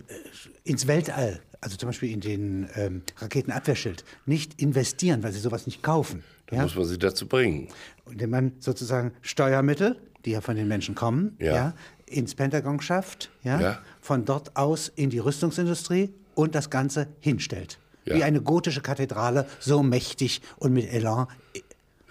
[0.64, 5.82] ins Weltall, also zum Beispiel in den ähm, Raketenabwehrschild, nicht investieren, weil sie sowas nicht
[5.84, 6.24] kaufen.
[6.48, 7.70] Da muss man sie dazu bringen.
[8.06, 11.56] Und wenn man sozusagen Steuermittel, die ja von den Menschen kommen, Ja.
[11.56, 11.74] ja.
[12.06, 13.80] ins Pentagon schafft, ja, Ja.
[14.02, 17.80] von dort aus in die Rüstungsindustrie und das Ganze hinstellt.
[18.06, 18.16] Ja.
[18.18, 21.28] Wie eine gotische Kathedrale, so mächtig und mit Elan.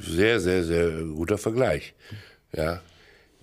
[0.02, 1.94] Sehr, sehr, sehr guter Vergleich.
[2.52, 2.82] Ja,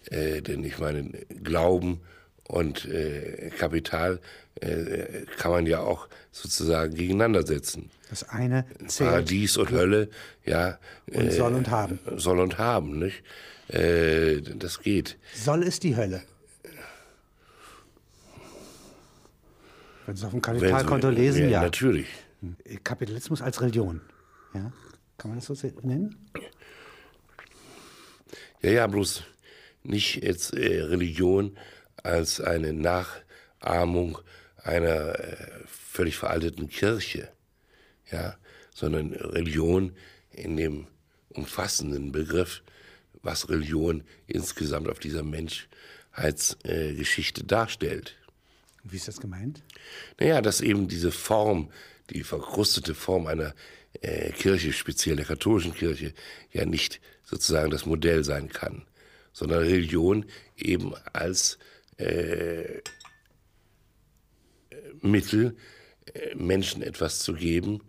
[0.09, 1.11] äh, denn ich meine,
[1.43, 2.01] Glauben
[2.43, 4.19] und äh, Kapital
[4.55, 7.89] äh, kann man ja auch sozusagen gegeneinander setzen.
[8.09, 9.09] Das eine zählt.
[9.09, 10.09] Paradies und Hölle,
[10.45, 10.79] ja.
[11.07, 11.99] Und äh, soll und haben.
[12.15, 13.23] Soll und haben, nicht?
[13.67, 15.17] Äh, das geht.
[15.35, 16.23] Soll ist die Hölle.
[20.05, 21.49] Wenn Sie es auf dem Kapitalkonto lesen, ja.
[21.49, 21.61] ja.
[21.61, 22.07] Natürlich.
[22.83, 24.01] Kapitalismus als Religion.
[24.55, 24.71] Ja?
[25.19, 26.29] Kann man das so nennen?
[28.61, 29.23] Ja, ja, bloß
[29.83, 31.57] nicht jetzt äh, Religion
[31.97, 34.17] als eine Nachahmung
[34.63, 37.29] einer äh, völlig veralteten Kirche,
[38.11, 38.37] ja,
[38.73, 39.93] sondern Religion
[40.31, 40.87] in dem
[41.29, 42.63] umfassenden Begriff,
[43.21, 48.15] was Religion insgesamt auf dieser Menschheitsgeschichte äh, darstellt.
[48.83, 49.61] Wie ist das gemeint?
[50.17, 51.69] Naja, dass eben diese Form,
[52.09, 53.53] die verkrustete Form einer
[54.01, 56.13] äh, Kirche, speziell der katholischen Kirche,
[56.51, 58.83] ja nicht sozusagen das Modell sein kann,
[59.33, 60.25] sondern Religion
[60.57, 61.57] eben als
[61.97, 62.81] äh,
[65.01, 65.55] Mittel,
[66.13, 67.81] äh, Menschen etwas zu geben,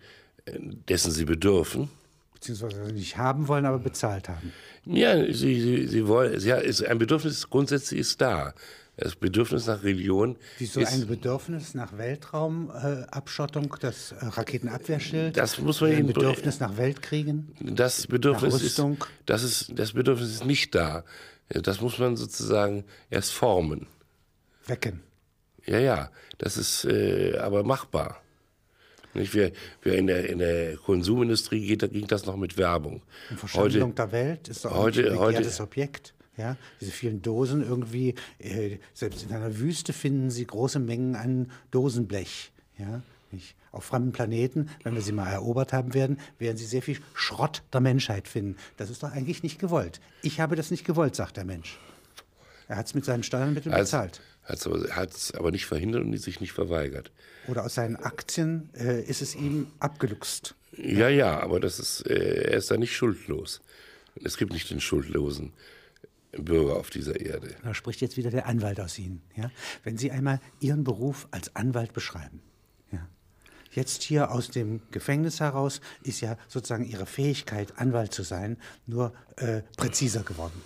[0.44, 1.88] äh, dessen sie bedürfen.
[2.34, 4.52] Beziehungsweise nicht haben wollen, aber bezahlt haben.
[4.86, 8.54] Ja, sie, sie, sie wollen, ja, ist, ein Bedürfnis grundsätzlich ist da.
[9.00, 10.36] Das Bedürfnis nach Religion.
[10.58, 15.38] Wieso ein Bedürfnis nach Weltraumabschottung, äh, das äh, Raketenabwehrschild?
[15.38, 17.54] Das muss man Ein Bedürfnis nach Weltkriegen?
[17.60, 18.92] Das Bedürfnis nach Rüstung?
[18.92, 21.04] Ist, das, ist, das Bedürfnis ist nicht da.
[21.48, 23.86] Das muss man sozusagen erst formen.
[24.66, 25.00] Wecken.
[25.64, 28.20] Ja, ja, das ist äh, aber machbar.
[29.14, 29.34] Nicht?
[29.34, 33.02] Wir, wir in, der, in der Konsumindustrie geht, ging das noch mit Werbung.
[33.30, 36.14] Die Verschwendung der Welt ist doch heute, ein begehrtes Objekt.
[36.40, 41.50] Ja, diese vielen Dosen irgendwie, äh, selbst in einer Wüste finden Sie große Mengen an
[41.70, 42.50] Dosenblech.
[42.78, 43.54] Ja, nicht?
[43.72, 47.62] Auf fremden Planeten, wenn wir sie mal erobert haben werden, werden Sie sehr viel Schrott
[47.74, 48.56] der Menschheit finden.
[48.78, 50.00] Das ist doch eigentlich nicht gewollt.
[50.22, 51.78] Ich habe das nicht gewollt, sagt der Mensch.
[52.68, 54.22] Er hat es mit seinen Steuermitteln Als, bezahlt.
[54.44, 57.12] Hat es aber, aber, nicht verhindert und sich nicht verweigert.
[57.48, 60.54] Oder aus seinen Aktien äh, ist es ihm abgeluchst.
[60.72, 63.60] Ja, ja, aber das ist, äh, er ist da nicht schuldlos.
[64.24, 65.52] Es gibt nicht den schuldlosen
[66.32, 67.54] Bürger auf dieser Erde.
[67.62, 69.22] Da spricht jetzt wieder der Anwalt aus Ihnen.
[69.36, 69.50] Ja?
[69.82, 72.40] Wenn Sie einmal Ihren Beruf als Anwalt beschreiben.
[72.92, 73.08] Ja?
[73.72, 79.12] Jetzt hier aus dem Gefängnis heraus ist ja sozusagen Ihre Fähigkeit, Anwalt zu sein, nur
[79.36, 80.62] äh, präziser geworden.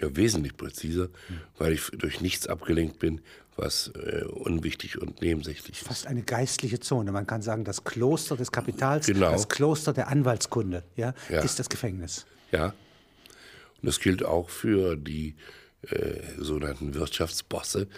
[0.00, 1.40] Ja, wesentlich präziser, hm.
[1.58, 3.20] weil ich durch nichts abgelenkt bin,
[3.56, 5.86] was äh, unwichtig und nebensächlich ist.
[5.86, 7.12] Fast eine geistliche Zone.
[7.12, 9.30] Man kann sagen, das Kloster des Kapitals, genau.
[9.32, 11.42] das Kloster der Anwaltskunde, ja, ja.
[11.42, 12.24] ist das Gefängnis.
[12.50, 12.72] Ja,
[13.82, 15.36] und das gilt auch für die
[15.82, 17.88] äh, sogenannten Wirtschaftsbosse,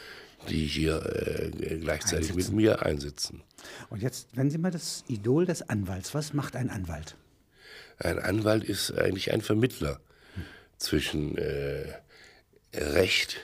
[0.49, 2.55] die hier äh, gleichzeitig einsitzen.
[2.55, 3.43] mit mir einsitzen.
[3.91, 7.17] Und jetzt, wenn Sie mal das Idol des Anwalts, was macht ein Anwalt?
[7.99, 10.01] Ein Anwalt ist eigentlich ein Vermittler
[10.35, 10.43] hm.
[10.79, 11.93] zwischen äh,
[12.75, 13.37] Recht,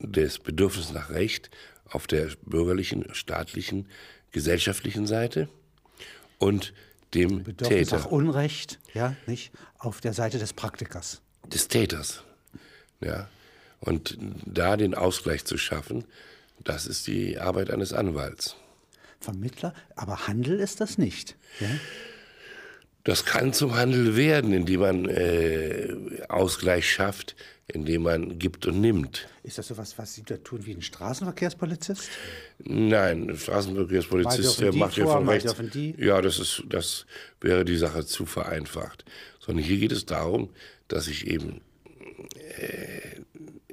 [0.00, 1.50] des Bedürfnisses nach Recht
[1.84, 3.88] auf der bürgerlichen, staatlichen,
[4.32, 5.48] gesellschaftlichen Seite
[6.38, 6.72] und
[7.14, 7.98] dem Bedürfnis Täter.
[7.98, 11.20] Nach Unrecht, ja, nicht auf der Seite des Praktikers.
[11.46, 12.22] Des Täters,
[13.00, 13.28] ja.
[13.80, 16.04] Und da den Ausgleich zu schaffen,
[16.62, 18.56] das ist die Arbeit eines Anwalts.
[19.20, 21.36] Vermittler, aber Handel ist das nicht.
[21.60, 21.68] Ja?
[23.04, 25.88] Das kann zum Handel werden, indem man äh,
[26.28, 27.34] Ausgleich schafft,
[27.66, 29.28] indem man gibt und nimmt.
[29.42, 32.08] Ist das so was, was Sie da tun wie ein Straßenverkehrspolizist?
[32.58, 35.54] Nein, ein Straßenverkehrspolizist, der macht ja von rechts.
[35.96, 37.06] Ja, das, ist, das
[37.40, 39.04] wäre die Sache zu vereinfacht.
[39.38, 40.50] Sondern hier geht es darum,
[40.88, 41.60] dass ich eben
[42.58, 43.20] äh,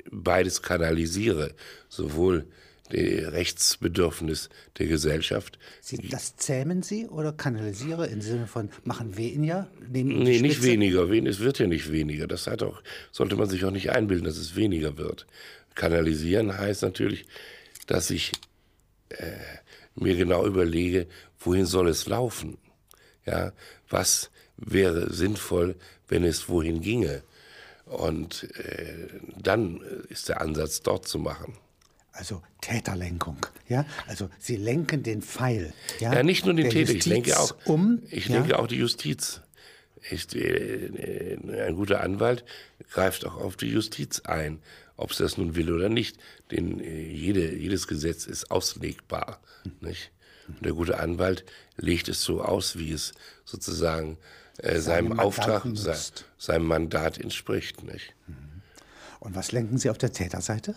[0.10, 1.54] beides kanalisiere.
[1.90, 2.48] Sowohl
[2.92, 5.60] Rechtsbedürfnis der Gesellschaft.
[5.82, 9.68] Sie, das zähmen Sie oder kanalisiere im Sinne von machen weniger?
[9.90, 11.10] Nehmen nee, nicht weniger.
[11.10, 12.28] Es wird ja nicht weniger.
[12.28, 15.28] Das hat auch, sollte man sich auch nicht einbilden, dass es weniger wird.
[15.76, 17.26] Kanalisieren heißt natürlich,
[17.88, 18.32] dass ich
[19.10, 19.26] äh,
[19.96, 21.08] mir genau überlege,
[21.40, 22.58] wohin soll es laufen?
[23.26, 23.52] Ja,
[23.90, 25.76] was wäre sinnvoll,
[26.08, 27.24] wenn es wohin ginge?
[27.86, 29.08] Und äh,
[29.42, 31.58] dann ist der Ansatz dort zu machen
[32.18, 33.46] also Täterlenkung.
[33.68, 33.86] Ja?
[34.08, 35.74] Also Sie lenken den Pfeil.
[36.00, 38.60] Ja, ja nicht nur den Täter, ich lenke auch, um, ich lenke ja?
[38.60, 39.42] auch die Justiz.
[40.10, 42.46] Ich, äh, ein guter Anwalt
[42.92, 44.60] greift auch auf die Justiz ein,
[44.96, 46.18] ob es das nun will oder nicht.
[46.52, 49.40] Denn äh, jede, jedes Gesetz ist auslegbar.
[49.82, 50.12] Nicht?
[50.48, 54.18] Und der gute Anwalt legt es so aus, wie es sozusagen
[54.60, 55.94] äh, seinem Auftrag, se,
[56.38, 57.84] seinem Mandat entspricht.
[57.84, 58.14] Nicht?
[59.20, 60.76] Und was lenken Sie auf der Täterseite?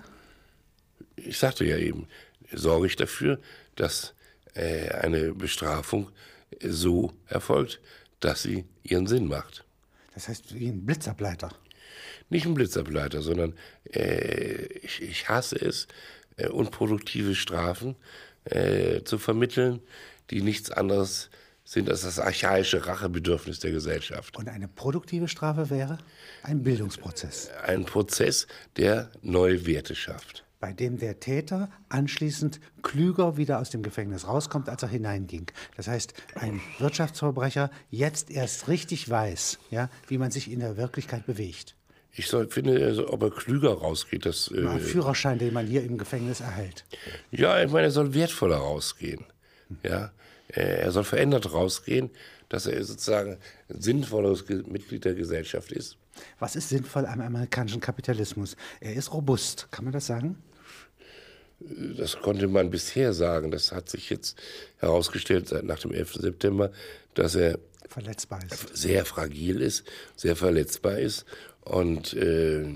[1.16, 2.06] Ich sagte ja eben,
[2.52, 3.38] sorge ich dafür,
[3.76, 4.14] dass
[4.54, 6.10] äh, eine Bestrafung
[6.62, 7.80] so erfolgt,
[8.20, 9.64] dass sie ihren Sinn macht.
[10.14, 11.50] Das heißt wie ein Blitzableiter?
[12.28, 13.54] Nicht ein Blitzableiter, sondern
[13.92, 15.88] äh, ich, ich, hasse es,
[16.36, 17.96] äh, unproduktive Strafen
[18.44, 19.80] äh, zu vermitteln,
[20.30, 21.30] die nichts anderes
[21.64, 24.36] sind als das archaische Rachebedürfnis der Gesellschaft.
[24.36, 25.98] Und eine produktive Strafe wäre
[26.42, 27.50] ein Bildungsprozess.
[27.62, 30.44] Ein Prozess, der neue Werte schafft.
[30.61, 35.46] Bei dem der Täter anschließend klüger wieder aus dem Gefängnis rauskommt, als er hineinging.
[35.77, 41.25] Das heißt, ein Wirtschaftsverbrecher jetzt erst richtig weiß, ja, wie man sich in der Wirklichkeit
[41.25, 41.77] bewegt.
[42.12, 44.27] Ich soll, finde, also, ob er klüger rausgeht.
[44.27, 46.85] Das, äh, ein Führerschein, den man hier im Gefängnis erhält.
[47.31, 49.25] Ja, ich meine, er soll wertvoller rausgehen.
[49.83, 50.11] Ja,
[50.49, 52.11] er soll verändert rausgehen,
[52.49, 55.96] dass er sozusagen ein sinnvolles Mitglied der Gesellschaft ist.
[56.38, 58.57] Was ist sinnvoll am amerikanischen Kapitalismus?
[58.81, 60.37] Er ist robust, kann man das sagen?
[61.61, 63.51] Das konnte man bisher sagen.
[63.51, 64.38] Das hat sich jetzt
[64.79, 66.14] herausgestellt seit nach dem 11.
[66.14, 66.73] September,
[67.14, 68.77] dass er verletzbar ist.
[68.77, 69.85] sehr fragil ist,
[70.16, 71.27] sehr verletzbar ist
[71.62, 72.66] und äh,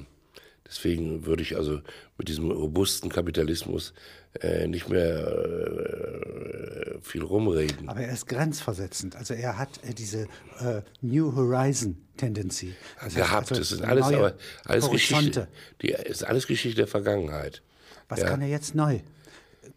[0.66, 1.80] deswegen würde ich also
[2.18, 3.94] mit diesem robusten Kapitalismus
[4.40, 7.88] äh, nicht mehr äh, viel rumreden.
[7.88, 9.14] Aber er ist grenzversetzend.
[9.16, 10.28] Also er hat äh, diese
[10.60, 12.74] äh, New Horizon Tendency.
[13.02, 13.50] Das gehabt.
[13.52, 15.48] Also das ist alles, aber, alles Geschichte.
[15.82, 17.62] Die ist alles Geschichte der Vergangenheit.
[18.08, 18.28] Was ja.
[18.28, 19.00] kann er jetzt neu?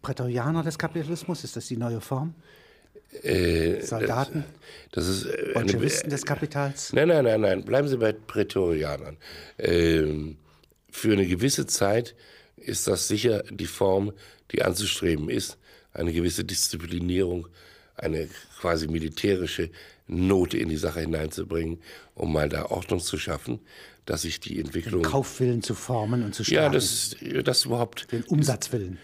[0.02, 2.34] Prätorianer des Kapitalismus, ist das die neue Form?
[3.22, 4.44] Äh, Soldaten?
[4.92, 6.92] Das, das ist äh, Bolschewisten des Kapitals?
[6.92, 7.64] Nein, nein, nein, nein.
[7.64, 9.16] Bleiben Sie bei Prätorianern.
[9.58, 10.36] Ähm,
[10.90, 12.14] für eine gewisse Zeit
[12.56, 14.12] ist das sicher die Form,
[14.52, 15.58] die anzustreben ist.
[15.92, 17.48] Eine gewisse Disziplinierung,
[17.96, 18.28] eine
[18.60, 19.70] quasi militärische
[20.06, 21.80] Note in die Sache hineinzubringen,
[22.14, 23.60] um mal da Ordnung zu schaffen,
[24.08, 25.02] dass sich die Entwicklung.
[25.02, 26.64] Den Kaufwillen zu formen und zu stärken.
[26.64, 28.10] Ja, das, das überhaupt.
[28.10, 28.98] Den Umsatzwillen.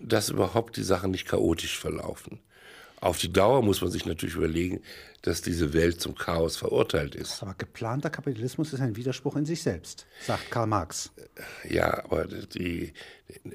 [0.00, 2.40] Dass überhaupt die Sachen nicht chaotisch verlaufen.
[3.00, 4.82] Auf die Dauer muss man sich natürlich überlegen,
[5.22, 7.40] dass diese Welt zum Chaos verurteilt ist.
[7.40, 11.10] Aber geplanter Kapitalismus ist ein Widerspruch in sich selbst, sagt Karl Marx.
[11.68, 12.92] Ja, aber die,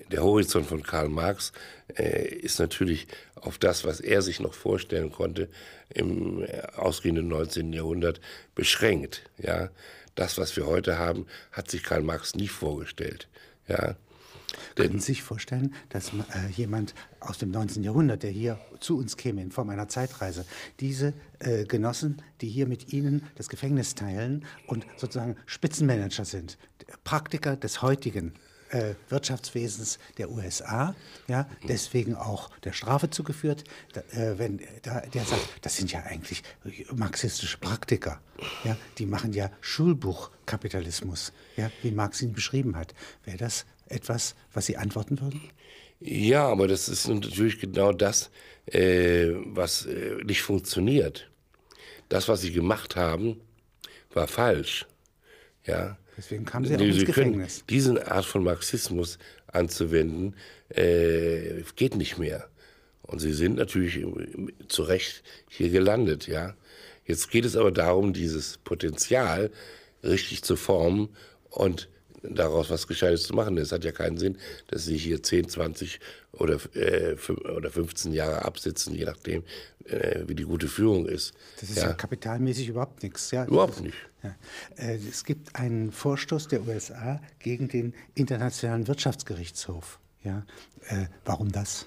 [0.10, 1.52] der Horizont von Karl Marx
[1.96, 5.50] äh, ist natürlich auf das, was er sich noch vorstellen konnte
[5.90, 7.74] im ausgehenden 19.
[7.74, 8.22] Jahrhundert
[8.56, 9.24] beschränkt.
[9.38, 9.70] Ja,
[10.16, 13.28] das, was wir heute haben, hat sich Karl Marx nie vorgestellt.
[13.68, 13.96] Ja,
[14.76, 17.84] können Sie sich vorstellen, dass äh, jemand aus dem 19.
[17.84, 20.46] Jahrhundert, der hier zu uns käme in Form einer Zeitreise,
[20.80, 26.58] diese äh, Genossen, die hier mit Ihnen das Gefängnis teilen und sozusagen Spitzenmanager sind,
[27.04, 28.34] Praktiker des heutigen
[28.76, 30.96] äh, Wirtschaftswesens der USA,
[31.28, 36.02] ja, deswegen auch der Strafe zugeführt, da, äh, wenn da, der sagt, das sind ja
[36.02, 36.44] eigentlich
[36.94, 38.22] marxistische Praktiker,
[38.64, 42.94] ja, die machen ja Schulbuchkapitalismus, ja, wie Marx ihn beschrieben hat.
[43.24, 45.42] Wäre das etwas, was Sie antworten würden?
[46.02, 48.30] Ja, aber das ist natürlich genau das,
[48.66, 51.30] äh, was äh, nicht funktioniert.
[52.10, 53.42] Das, was Sie gemacht haben,
[54.14, 54.86] war falsch.
[55.66, 55.98] Ja.
[56.18, 57.64] Deswegen kamen Sie auch ins Gefängnis.
[57.70, 60.36] Diese Art von Marxismus anzuwenden,
[60.70, 62.48] äh, geht nicht mehr.
[63.02, 64.06] Und Sie sind natürlich
[64.68, 66.56] zu Recht hier gelandet, ja.
[67.06, 69.52] Jetzt geht es aber darum, dieses Potenzial
[70.04, 71.10] richtig zu formen
[71.50, 71.88] und
[72.24, 73.58] daraus was Gescheites zu machen.
[73.58, 76.00] Es hat ja keinen Sinn, dass sie hier 10, 20
[76.40, 77.16] oder, äh,
[77.56, 79.44] oder 15 Jahre absitzen, je nachdem,
[79.86, 81.34] äh, wie die gute Führung ist.
[81.60, 83.32] Das ist ja, ja kapitalmäßig überhaupt nichts.
[83.32, 83.98] Ja, überhaupt nicht.
[84.24, 84.36] Ja.
[84.78, 90.00] Äh, es gibt einen Vorstoß der USA gegen den Internationalen Wirtschaftsgerichtshof.
[90.24, 90.46] Ja,
[90.88, 91.86] äh, warum das?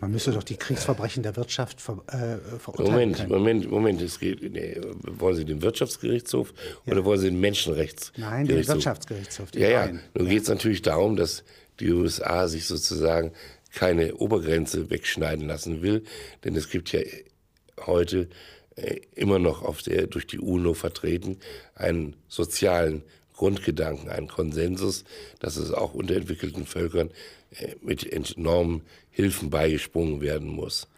[0.00, 3.28] Man müsste doch die Kriegsverbrechen der Wirtschaft ver, äh, verurteilen Moment, können.
[3.30, 4.02] Moment, Moment.
[4.02, 6.54] Es geht, nee, wollen Sie den Wirtschaftsgerichtshof
[6.84, 6.92] ja.
[6.92, 8.30] oder wollen Sie den Menschenrechtsgerichtshof?
[8.30, 9.50] Nein, den Wirtschaftsgerichtshof.
[9.50, 9.86] Den ja, ja.
[9.86, 10.24] Nun ja.
[10.24, 11.42] geht es natürlich darum, dass
[11.80, 13.32] die USA sich sozusagen
[13.72, 16.04] keine Obergrenze wegschneiden lassen will,
[16.44, 17.00] denn es gibt ja
[17.86, 18.28] heute
[18.76, 21.38] äh, immer noch auf der durch die UNO vertreten
[21.74, 23.02] einen sozialen
[23.34, 25.04] Grundgedanken, einen Konsensus,
[25.38, 27.10] dass es auch unterentwickelten Völkern
[27.50, 30.88] äh, mit enormen Hilfen beigesprungen werden muss.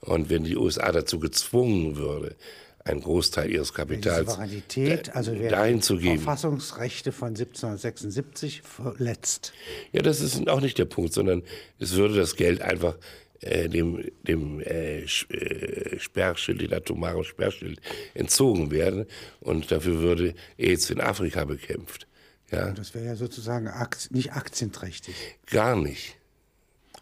[0.00, 2.36] Und wenn die USA dazu gezwungen würde,
[2.84, 6.18] einen Großteil ihres Kapitals Souveränität, also dahin zu geben.
[6.18, 9.52] Verfassungsrechte von 1776 verletzt.
[9.92, 11.42] Ja, das ist auch nicht der Punkt, sondern
[11.78, 12.96] es würde das Geld einfach
[13.40, 17.80] äh, dem, dem äh, äh, Sperrschild, dem atomaren Sperrschild
[18.12, 19.06] entzogen werden
[19.40, 22.06] und dafür würde AIDS in Afrika bekämpft.
[22.50, 22.68] Ja?
[22.68, 23.70] Und das wäre ja sozusagen
[24.10, 25.14] nicht aktienträchtig.
[25.46, 26.16] Gar nicht.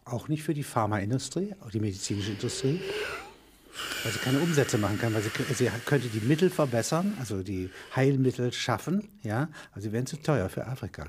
[0.05, 2.81] Auch nicht für die Pharmaindustrie, auch die medizinische Industrie?
[4.02, 7.70] Weil sie keine Umsätze machen kann, weil sie, sie könnte die Mittel verbessern, also die
[7.94, 11.08] Heilmittel schaffen, ja, aber sie wären zu teuer für Afrika.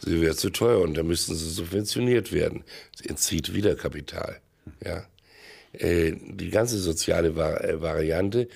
[0.00, 2.64] Sie wäre zu teuer und da müssten sie subventioniert werden.
[2.94, 4.40] Sie entzieht wieder Kapital.
[4.84, 5.06] Ja.
[5.72, 8.48] Äh, die ganze soziale Vari äh, Variante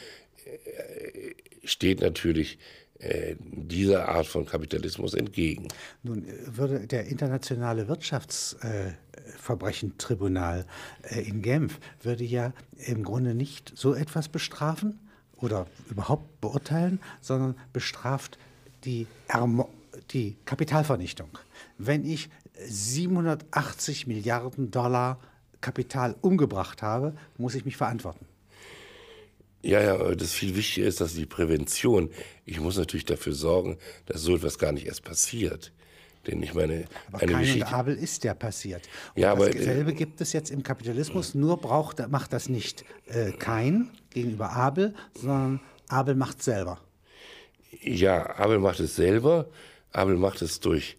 [0.44, 2.58] äh, steht natürlich
[2.98, 5.68] äh, dieser Art von Kapitalismus entgegen.
[6.02, 8.98] Nun äh, würde der internationale Wirtschaftsverbrechentribunal
[11.02, 12.52] äh, in Genf würde ja
[12.86, 14.98] im Grunde nicht so etwas bestrafen
[15.36, 18.38] oder überhaupt beurteilen, sondern bestraft
[18.84, 19.68] die, Ermo
[20.10, 21.28] die Kapitalvernichtung.
[21.78, 22.30] Wenn ich
[22.66, 25.18] 780 Milliarden Dollar
[25.60, 28.26] Kapital umgebracht habe, muss ich mich verantworten.
[29.62, 32.10] Ja, ja, das viel wichtiger ist, dass die Prävention,
[32.46, 33.76] ich muss natürlich dafür sorgen,
[34.06, 35.72] dass so etwas gar nicht erst passiert.
[36.26, 37.66] Denn ich meine, aber eine Kain Geschichte.
[37.66, 38.88] und Abel ist ja passiert.
[39.14, 42.84] Und Ja, aber, äh, dasselbe gibt es jetzt im Kapitalismus, nur braucht, macht das nicht
[43.06, 46.78] äh, Kain gegenüber Abel, sondern Abel macht selber.
[47.82, 49.48] Ja, Abel macht es selber.
[49.92, 50.98] Abel macht es durch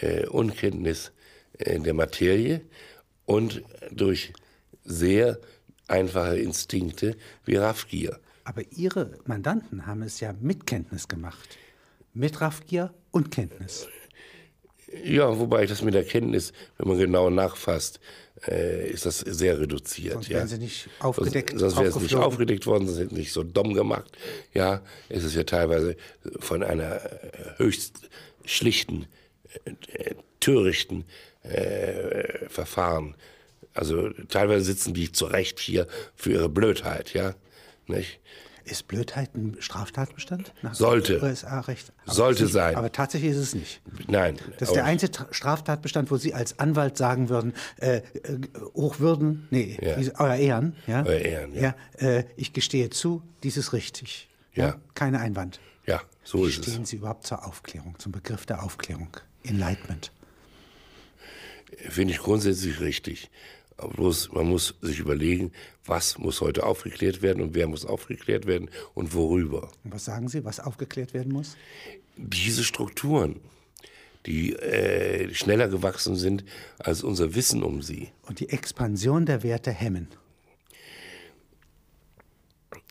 [0.00, 1.12] äh, Unkenntnis
[1.58, 2.62] äh, der Materie
[3.26, 4.32] und durch
[4.84, 5.38] sehr
[5.86, 8.18] einfache Instinkte wie Raffgier.
[8.44, 11.58] Aber Ihre Mandanten haben es ja mit Kenntnis gemacht.
[12.14, 13.86] Mit Raffgier und Kenntnis.
[15.04, 18.00] Ja, wobei das mit der Kenntnis, wenn man genau nachfasst,
[18.46, 20.14] äh, ist das sehr reduziert.
[20.14, 20.38] Sonst ja.
[20.38, 23.32] wären sie nicht aufgedeckt, Sonst, sonst wäre es nicht aufgedeckt worden, sonst hätten sie nicht
[23.32, 24.10] so dumm gemacht.
[24.52, 25.96] Ja, es ist ja teilweise
[26.40, 28.00] von einer äh, höchst
[28.44, 29.06] schlichten,
[29.64, 31.04] äh, äh, törichten
[31.42, 33.14] äh, Verfahren.
[33.74, 37.34] Also teilweise sitzen die zu Recht hier für ihre Blödheit, ja.
[37.86, 38.20] Nicht?
[38.64, 40.52] Ist Blödheit ein Straftatbestand?
[40.62, 41.20] Nach Sollte.
[41.22, 41.92] USA-Recht?
[42.06, 42.76] Sollte nicht- sein.
[42.76, 43.80] Aber tatsächlich ist es nicht.
[44.08, 44.36] Nein.
[44.58, 48.02] Das ist der einzige Tra- Straftatbestand, wo Sie als Anwalt sagen würden, äh, äh,
[48.74, 49.98] Hochwürden, nee, Ja.
[50.00, 51.74] wie- euer Ehren, ja, Euer Ehren, ja.
[51.98, 54.28] äh, ich gestehe zu, dies ist richtig.
[54.54, 54.76] Ja.
[54.94, 55.58] Keine Einwand.
[55.86, 56.66] Ja, so Wie ist es.
[56.72, 59.08] stehen Sie überhaupt zur Aufklärung, zum Begriff der Aufklärung?
[59.42, 60.12] Enlightenment.
[61.88, 63.30] Finde ich grundsätzlich richtig.
[63.76, 65.52] Aber bloß, man muss sich überlegen,
[65.84, 69.70] was muss heute aufgeklärt werden und wer muss aufgeklärt werden und worüber.
[69.84, 71.56] Und was sagen Sie, was aufgeklärt werden muss?
[72.16, 73.40] Diese Strukturen,
[74.26, 76.44] die äh, schneller gewachsen sind
[76.78, 78.10] als unser Wissen um sie.
[78.22, 80.08] Und die Expansion der Werte hemmen.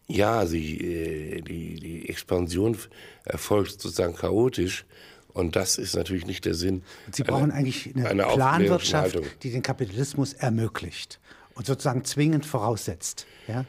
[0.07, 2.77] Ja, sie, äh, die, die Expansion
[3.23, 4.85] erfolgt sozusagen chaotisch
[5.33, 6.83] und das ist natürlich nicht der Sinn.
[7.11, 11.19] Sie brauchen eigentlich eine, eine Planwirtschaft, die den Kapitalismus ermöglicht
[11.55, 13.25] und sozusagen zwingend voraussetzt.
[13.47, 13.65] Ja?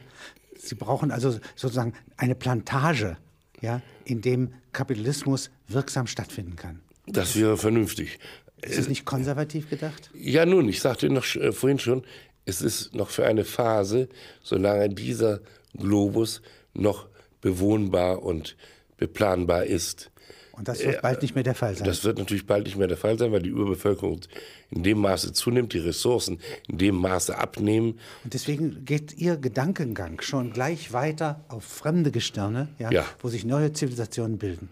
[0.57, 3.17] Sie brauchen also sozusagen eine Plantage,
[3.61, 6.79] ja, in dem Kapitalismus wirksam stattfinden kann.
[7.05, 8.19] Das wäre vernünftig.
[8.61, 10.09] Ist das nicht konservativ gedacht?
[10.13, 12.03] Ja, nun, ich sagte noch äh, vorhin schon,
[12.45, 14.09] es ist noch für eine Phase,
[14.41, 15.41] solange dieser
[15.77, 16.41] Globus
[16.73, 17.07] noch
[17.41, 18.55] bewohnbar und
[18.97, 20.11] beplanbar ist.
[20.55, 21.85] Und das wird bald nicht mehr der Fall sein.
[21.87, 24.21] Das wird natürlich bald nicht mehr der Fall sein, weil die Überbevölkerung
[24.69, 27.99] in dem Maße zunimmt, die Ressourcen in dem Maße abnehmen.
[28.23, 33.05] Und deswegen geht Ihr Gedankengang schon gleich weiter auf fremde Gestirne, ja, Ja.
[33.19, 34.69] wo sich neue Zivilisationen bilden.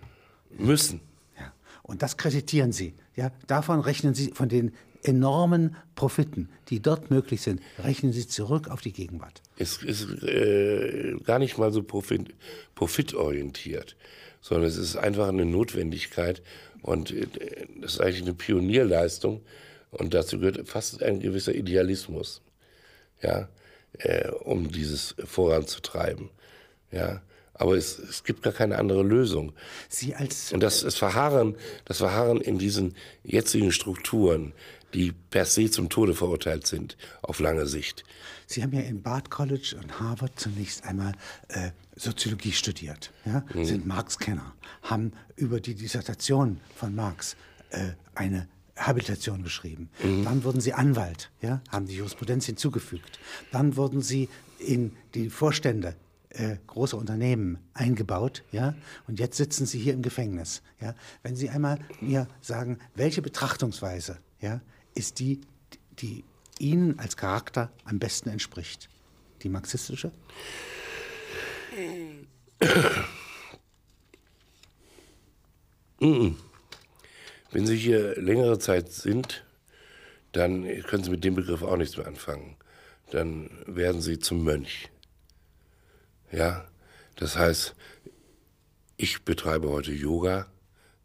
[0.56, 1.02] Müssen.
[1.40, 1.52] Ja.
[1.82, 2.94] Und das kreditieren Sie.
[3.16, 3.32] Ja.
[3.48, 4.74] Davon rechnen Sie, von den
[5.04, 9.42] enormen Profiten, die dort möglich sind, rechnen Sie zurück auf die Gegenwart.
[9.58, 12.36] Es ist äh, gar nicht mal so profit,
[12.76, 13.96] profitorientiert,
[14.42, 16.42] sondern es ist einfach eine Notwendigkeit
[16.82, 17.28] und äh,
[17.80, 19.42] das ist eigentlich eine Pionierleistung
[19.92, 22.42] und dazu gehört fast ein gewisser Idealismus,
[23.22, 23.48] ja,
[24.00, 26.30] äh, um dieses voranzutreiben,
[26.92, 27.22] ja.
[27.54, 29.54] Aber es, es gibt gar keine andere Lösung.
[29.88, 34.54] Sie als Und das, das, Verharren, das Verharren in diesen jetzigen Strukturen,
[34.94, 38.04] die per se zum Tode verurteilt sind, auf lange Sicht.
[38.48, 41.14] Sie haben ja in Bard College und Harvard zunächst einmal
[41.50, 43.46] äh, Soziologie studiert, ja?
[43.64, 47.36] sind Marx-Kenner, haben über die Dissertation von Marx
[47.70, 49.89] äh, eine Habilitation geschrieben.
[50.24, 51.62] Dann wurden Sie Anwalt, ja?
[51.70, 53.20] haben die Jurisprudenz hinzugefügt.
[53.52, 54.28] Dann wurden Sie
[54.58, 55.96] in die Vorstände
[56.34, 58.74] äh, großer Unternehmen eingebaut, ja,
[59.08, 60.96] und jetzt sitzen Sie hier im Gefängnis, ja.
[61.24, 64.62] Wenn Sie einmal mir sagen, welche Betrachtungsweise, ja,
[64.96, 65.42] ist die,
[66.00, 66.24] die
[66.60, 68.89] Ihnen als Charakter am besten entspricht,
[69.42, 70.12] die marxistische?
[76.00, 79.46] Wenn Sie hier längere Zeit sind,
[80.32, 82.58] dann können Sie mit dem Begriff auch nichts mehr anfangen.
[83.12, 84.89] Dann werden Sie zum Mönch.
[86.32, 86.66] Ja,
[87.16, 87.76] das heißt,
[88.98, 90.48] ich betreibe heute Yoga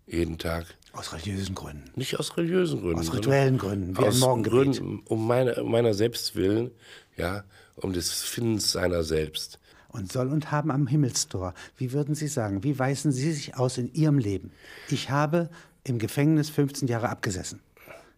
[0.07, 0.67] jeden Tag.
[0.97, 1.91] Aus religiösen Gründen.
[1.95, 2.99] Nicht aus religiösen Gründen.
[2.99, 4.53] Aus rituellen Gründen, wie ein aus Morgengebet.
[4.53, 6.71] Gründen, um meine, meiner selbst willen,
[7.17, 7.45] ja,
[7.77, 9.59] um des Findens seiner selbst.
[9.89, 11.55] Und soll und haben am Himmelstor.
[11.77, 14.53] Wie würden Sie sagen, wie weisen Sie sich aus in Ihrem Leben?
[14.89, 15.51] Ich habe
[15.85, 17.61] im Gefängnis 15 Jahre abgesessen.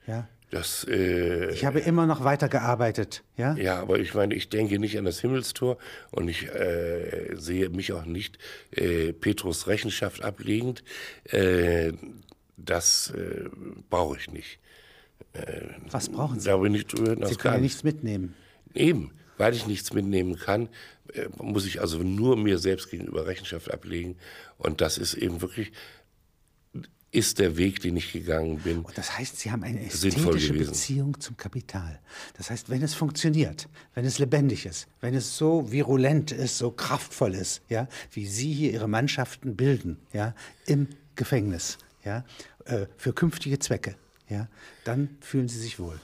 [0.07, 0.29] Ja?
[0.51, 3.55] Das, äh, ich habe immer noch weitergearbeitet, ja?
[3.57, 5.77] Ja, aber ich meine, ich denke nicht an das Himmelstor
[6.11, 8.39] und ich äh, sehe mich auch nicht
[8.71, 10.85] äh, Petrus Rechenschaft ablegend.
[12.59, 13.49] Das äh,
[13.89, 14.59] brauche ich nicht.
[15.33, 16.47] Äh, Was brauchen Sie?
[16.47, 18.35] Da bin ich drüber Sie können ja nichts mitnehmen.
[18.75, 20.69] Eben, weil ich nichts mitnehmen kann,
[21.15, 24.17] äh, muss ich also nur mir selbst gegenüber Rechenschaft ablegen.
[24.59, 25.73] Und das ist eben wirklich
[27.11, 28.81] ist der Weg, den ich gegangen bin.
[28.81, 32.01] Und das heißt, Sie haben eine ästhetische Beziehung zum Kapital.
[32.37, 36.71] Das heißt, wenn es funktioniert, wenn es lebendig ist, wenn es so virulent ist, so
[36.71, 40.35] kraftvoll ist, ja, wie Sie hier Ihre Mannschaften bilden, ja,
[40.67, 41.79] im Gefängnis,
[42.09, 42.25] ja,
[42.65, 43.95] äh, für künftige Zwecke,
[44.29, 44.49] ja,
[44.85, 46.01] dann fühlen Sie sich wohl.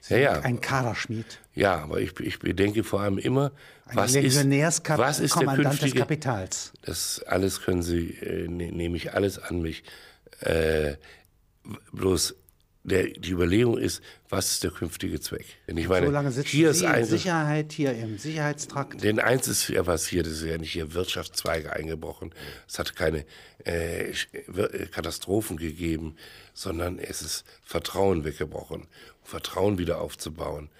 [0.00, 0.40] Sie ja, ja.
[0.40, 1.40] Ein Kaderschmied.
[1.54, 3.52] Ja, aber ich, ich bedenke vor allem immer,
[3.86, 4.36] ein was ist,
[4.96, 6.72] was ist der künftige, des Kapitals.
[6.82, 9.82] Das alles können Sie, äh, ne, nehme ich alles an mich.
[10.40, 10.94] Äh,
[11.92, 12.36] bloß
[12.88, 15.46] der, die Überlegung ist, was ist der künftige Zweck?
[15.66, 19.02] Denn ich meine, so lange sitzen hier Sie ist in Sicherheit, hier im Sicherheitstrakt.
[19.02, 22.34] Denn eins ist ja passiert, es ist ja nicht hier Wirtschaftszweige eingebrochen,
[22.66, 23.24] es hat keine
[23.64, 24.12] äh,
[24.90, 26.16] Katastrophen gegeben,
[26.54, 28.86] sondern es ist Vertrauen weggebrochen,
[29.22, 30.70] Vertrauen wieder aufzubauen.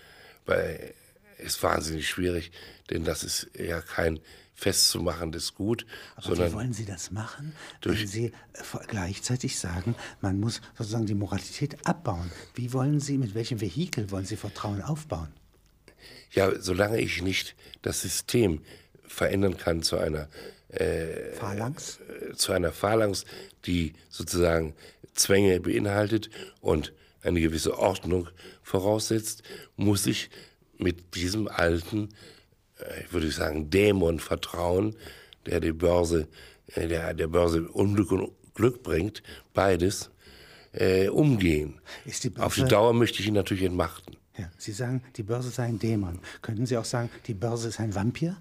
[0.46, 0.94] Weil
[1.38, 2.50] es ist wahnsinnig schwierig,
[2.90, 4.20] denn das ist ja kein
[4.59, 5.86] festzumachendes Gut.
[6.16, 8.32] Aber sondern wie wollen Sie das machen, wenn Sie äh,
[8.88, 12.32] gleichzeitig sagen, man muss sozusagen die Moralität abbauen?
[12.54, 15.28] Wie wollen Sie, mit welchem Vehikel wollen Sie Vertrauen aufbauen?
[16.32, 18.61] Ja, solange ich nicht das System
[19.06, 20.28] verändern kann zu einer
[20.70, 22.00] äh, Phalanx?
[22.00, 23.26] Äh, zu einer Phalanx,
[23.64, 24.74] die sozusagen
[25.14, 26.30] Zwänge beinhaltet
[26.61, 26.92] und
[27.22, 28.28] eine gewisse Ordnung
[28.62, 29.44] voraussetzt,
[29.76, 30.30] muss ich
[30.78, 32.38] mit diesem alten äh,
[33.05, 34.97] ich würde sagen, Dämon vertrauen,
[35.47, 36.29] der die Börse,
[36.74, 39.22] äh, der, der Börse Unglück und Glück bringt,
[39.55, 40.11] beides,
[40.72, 41.81] äh, umgehen.
[42.05, 44.16] Die Börse, Auf die Dauer möchte ich ihn natürlich entmachten.
[44.37, 46.20] Ja, Sie sagen, die Börse sei ein Dämon.
[46.43, 48.37] Könnten Sie auch sagen, die Börse ist ein Vampir?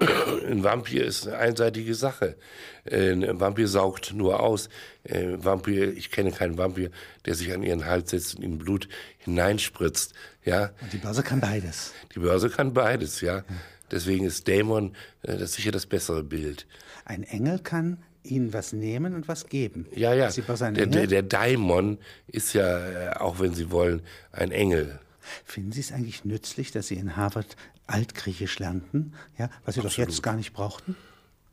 [0.00, 2.36] Ein Vampir ist eine einseitige Sache.
[2.84, 4.68] Äh, ein Vampir saugt nur aus.
[5.08, 6.90] Ein äh, Vampir, ich kenne keinen Vampir,
[7.26, 8.88] der sich an ihren Hals setzt und in Blut
[9.18, 10.14] hineinspritzt.
[10.44, 10.70] Ja.
[10.80, 11.92] Und die Börse kann beides.
[12.14, 13.44] Die Börse kann beides, ja.
[13.90, 16.66] Deswegen ist Dämon äh, das sicher das bessere Bild.
[17.04, 19.86] Ein Engel kann ihnen was nehmen und was geben.
[19.94, 20.30] Ja, ja.
[20.30, 24.98] Der, der, der Daimon ist ja, auch wenn Sie wollen, ein Engel.
[25.44, 27.56] Finden Sie es eigentlich nützlich, dass Sie in Harvard
[27.90, 29.84] Altgriechisch lernten, ja, was Sie Absolut.
[29.84, 30.96] doch jetzt gar nicht brauchten?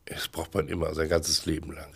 [0.05, 1.91] Das braucht man immer, sein ganzes Leben lang.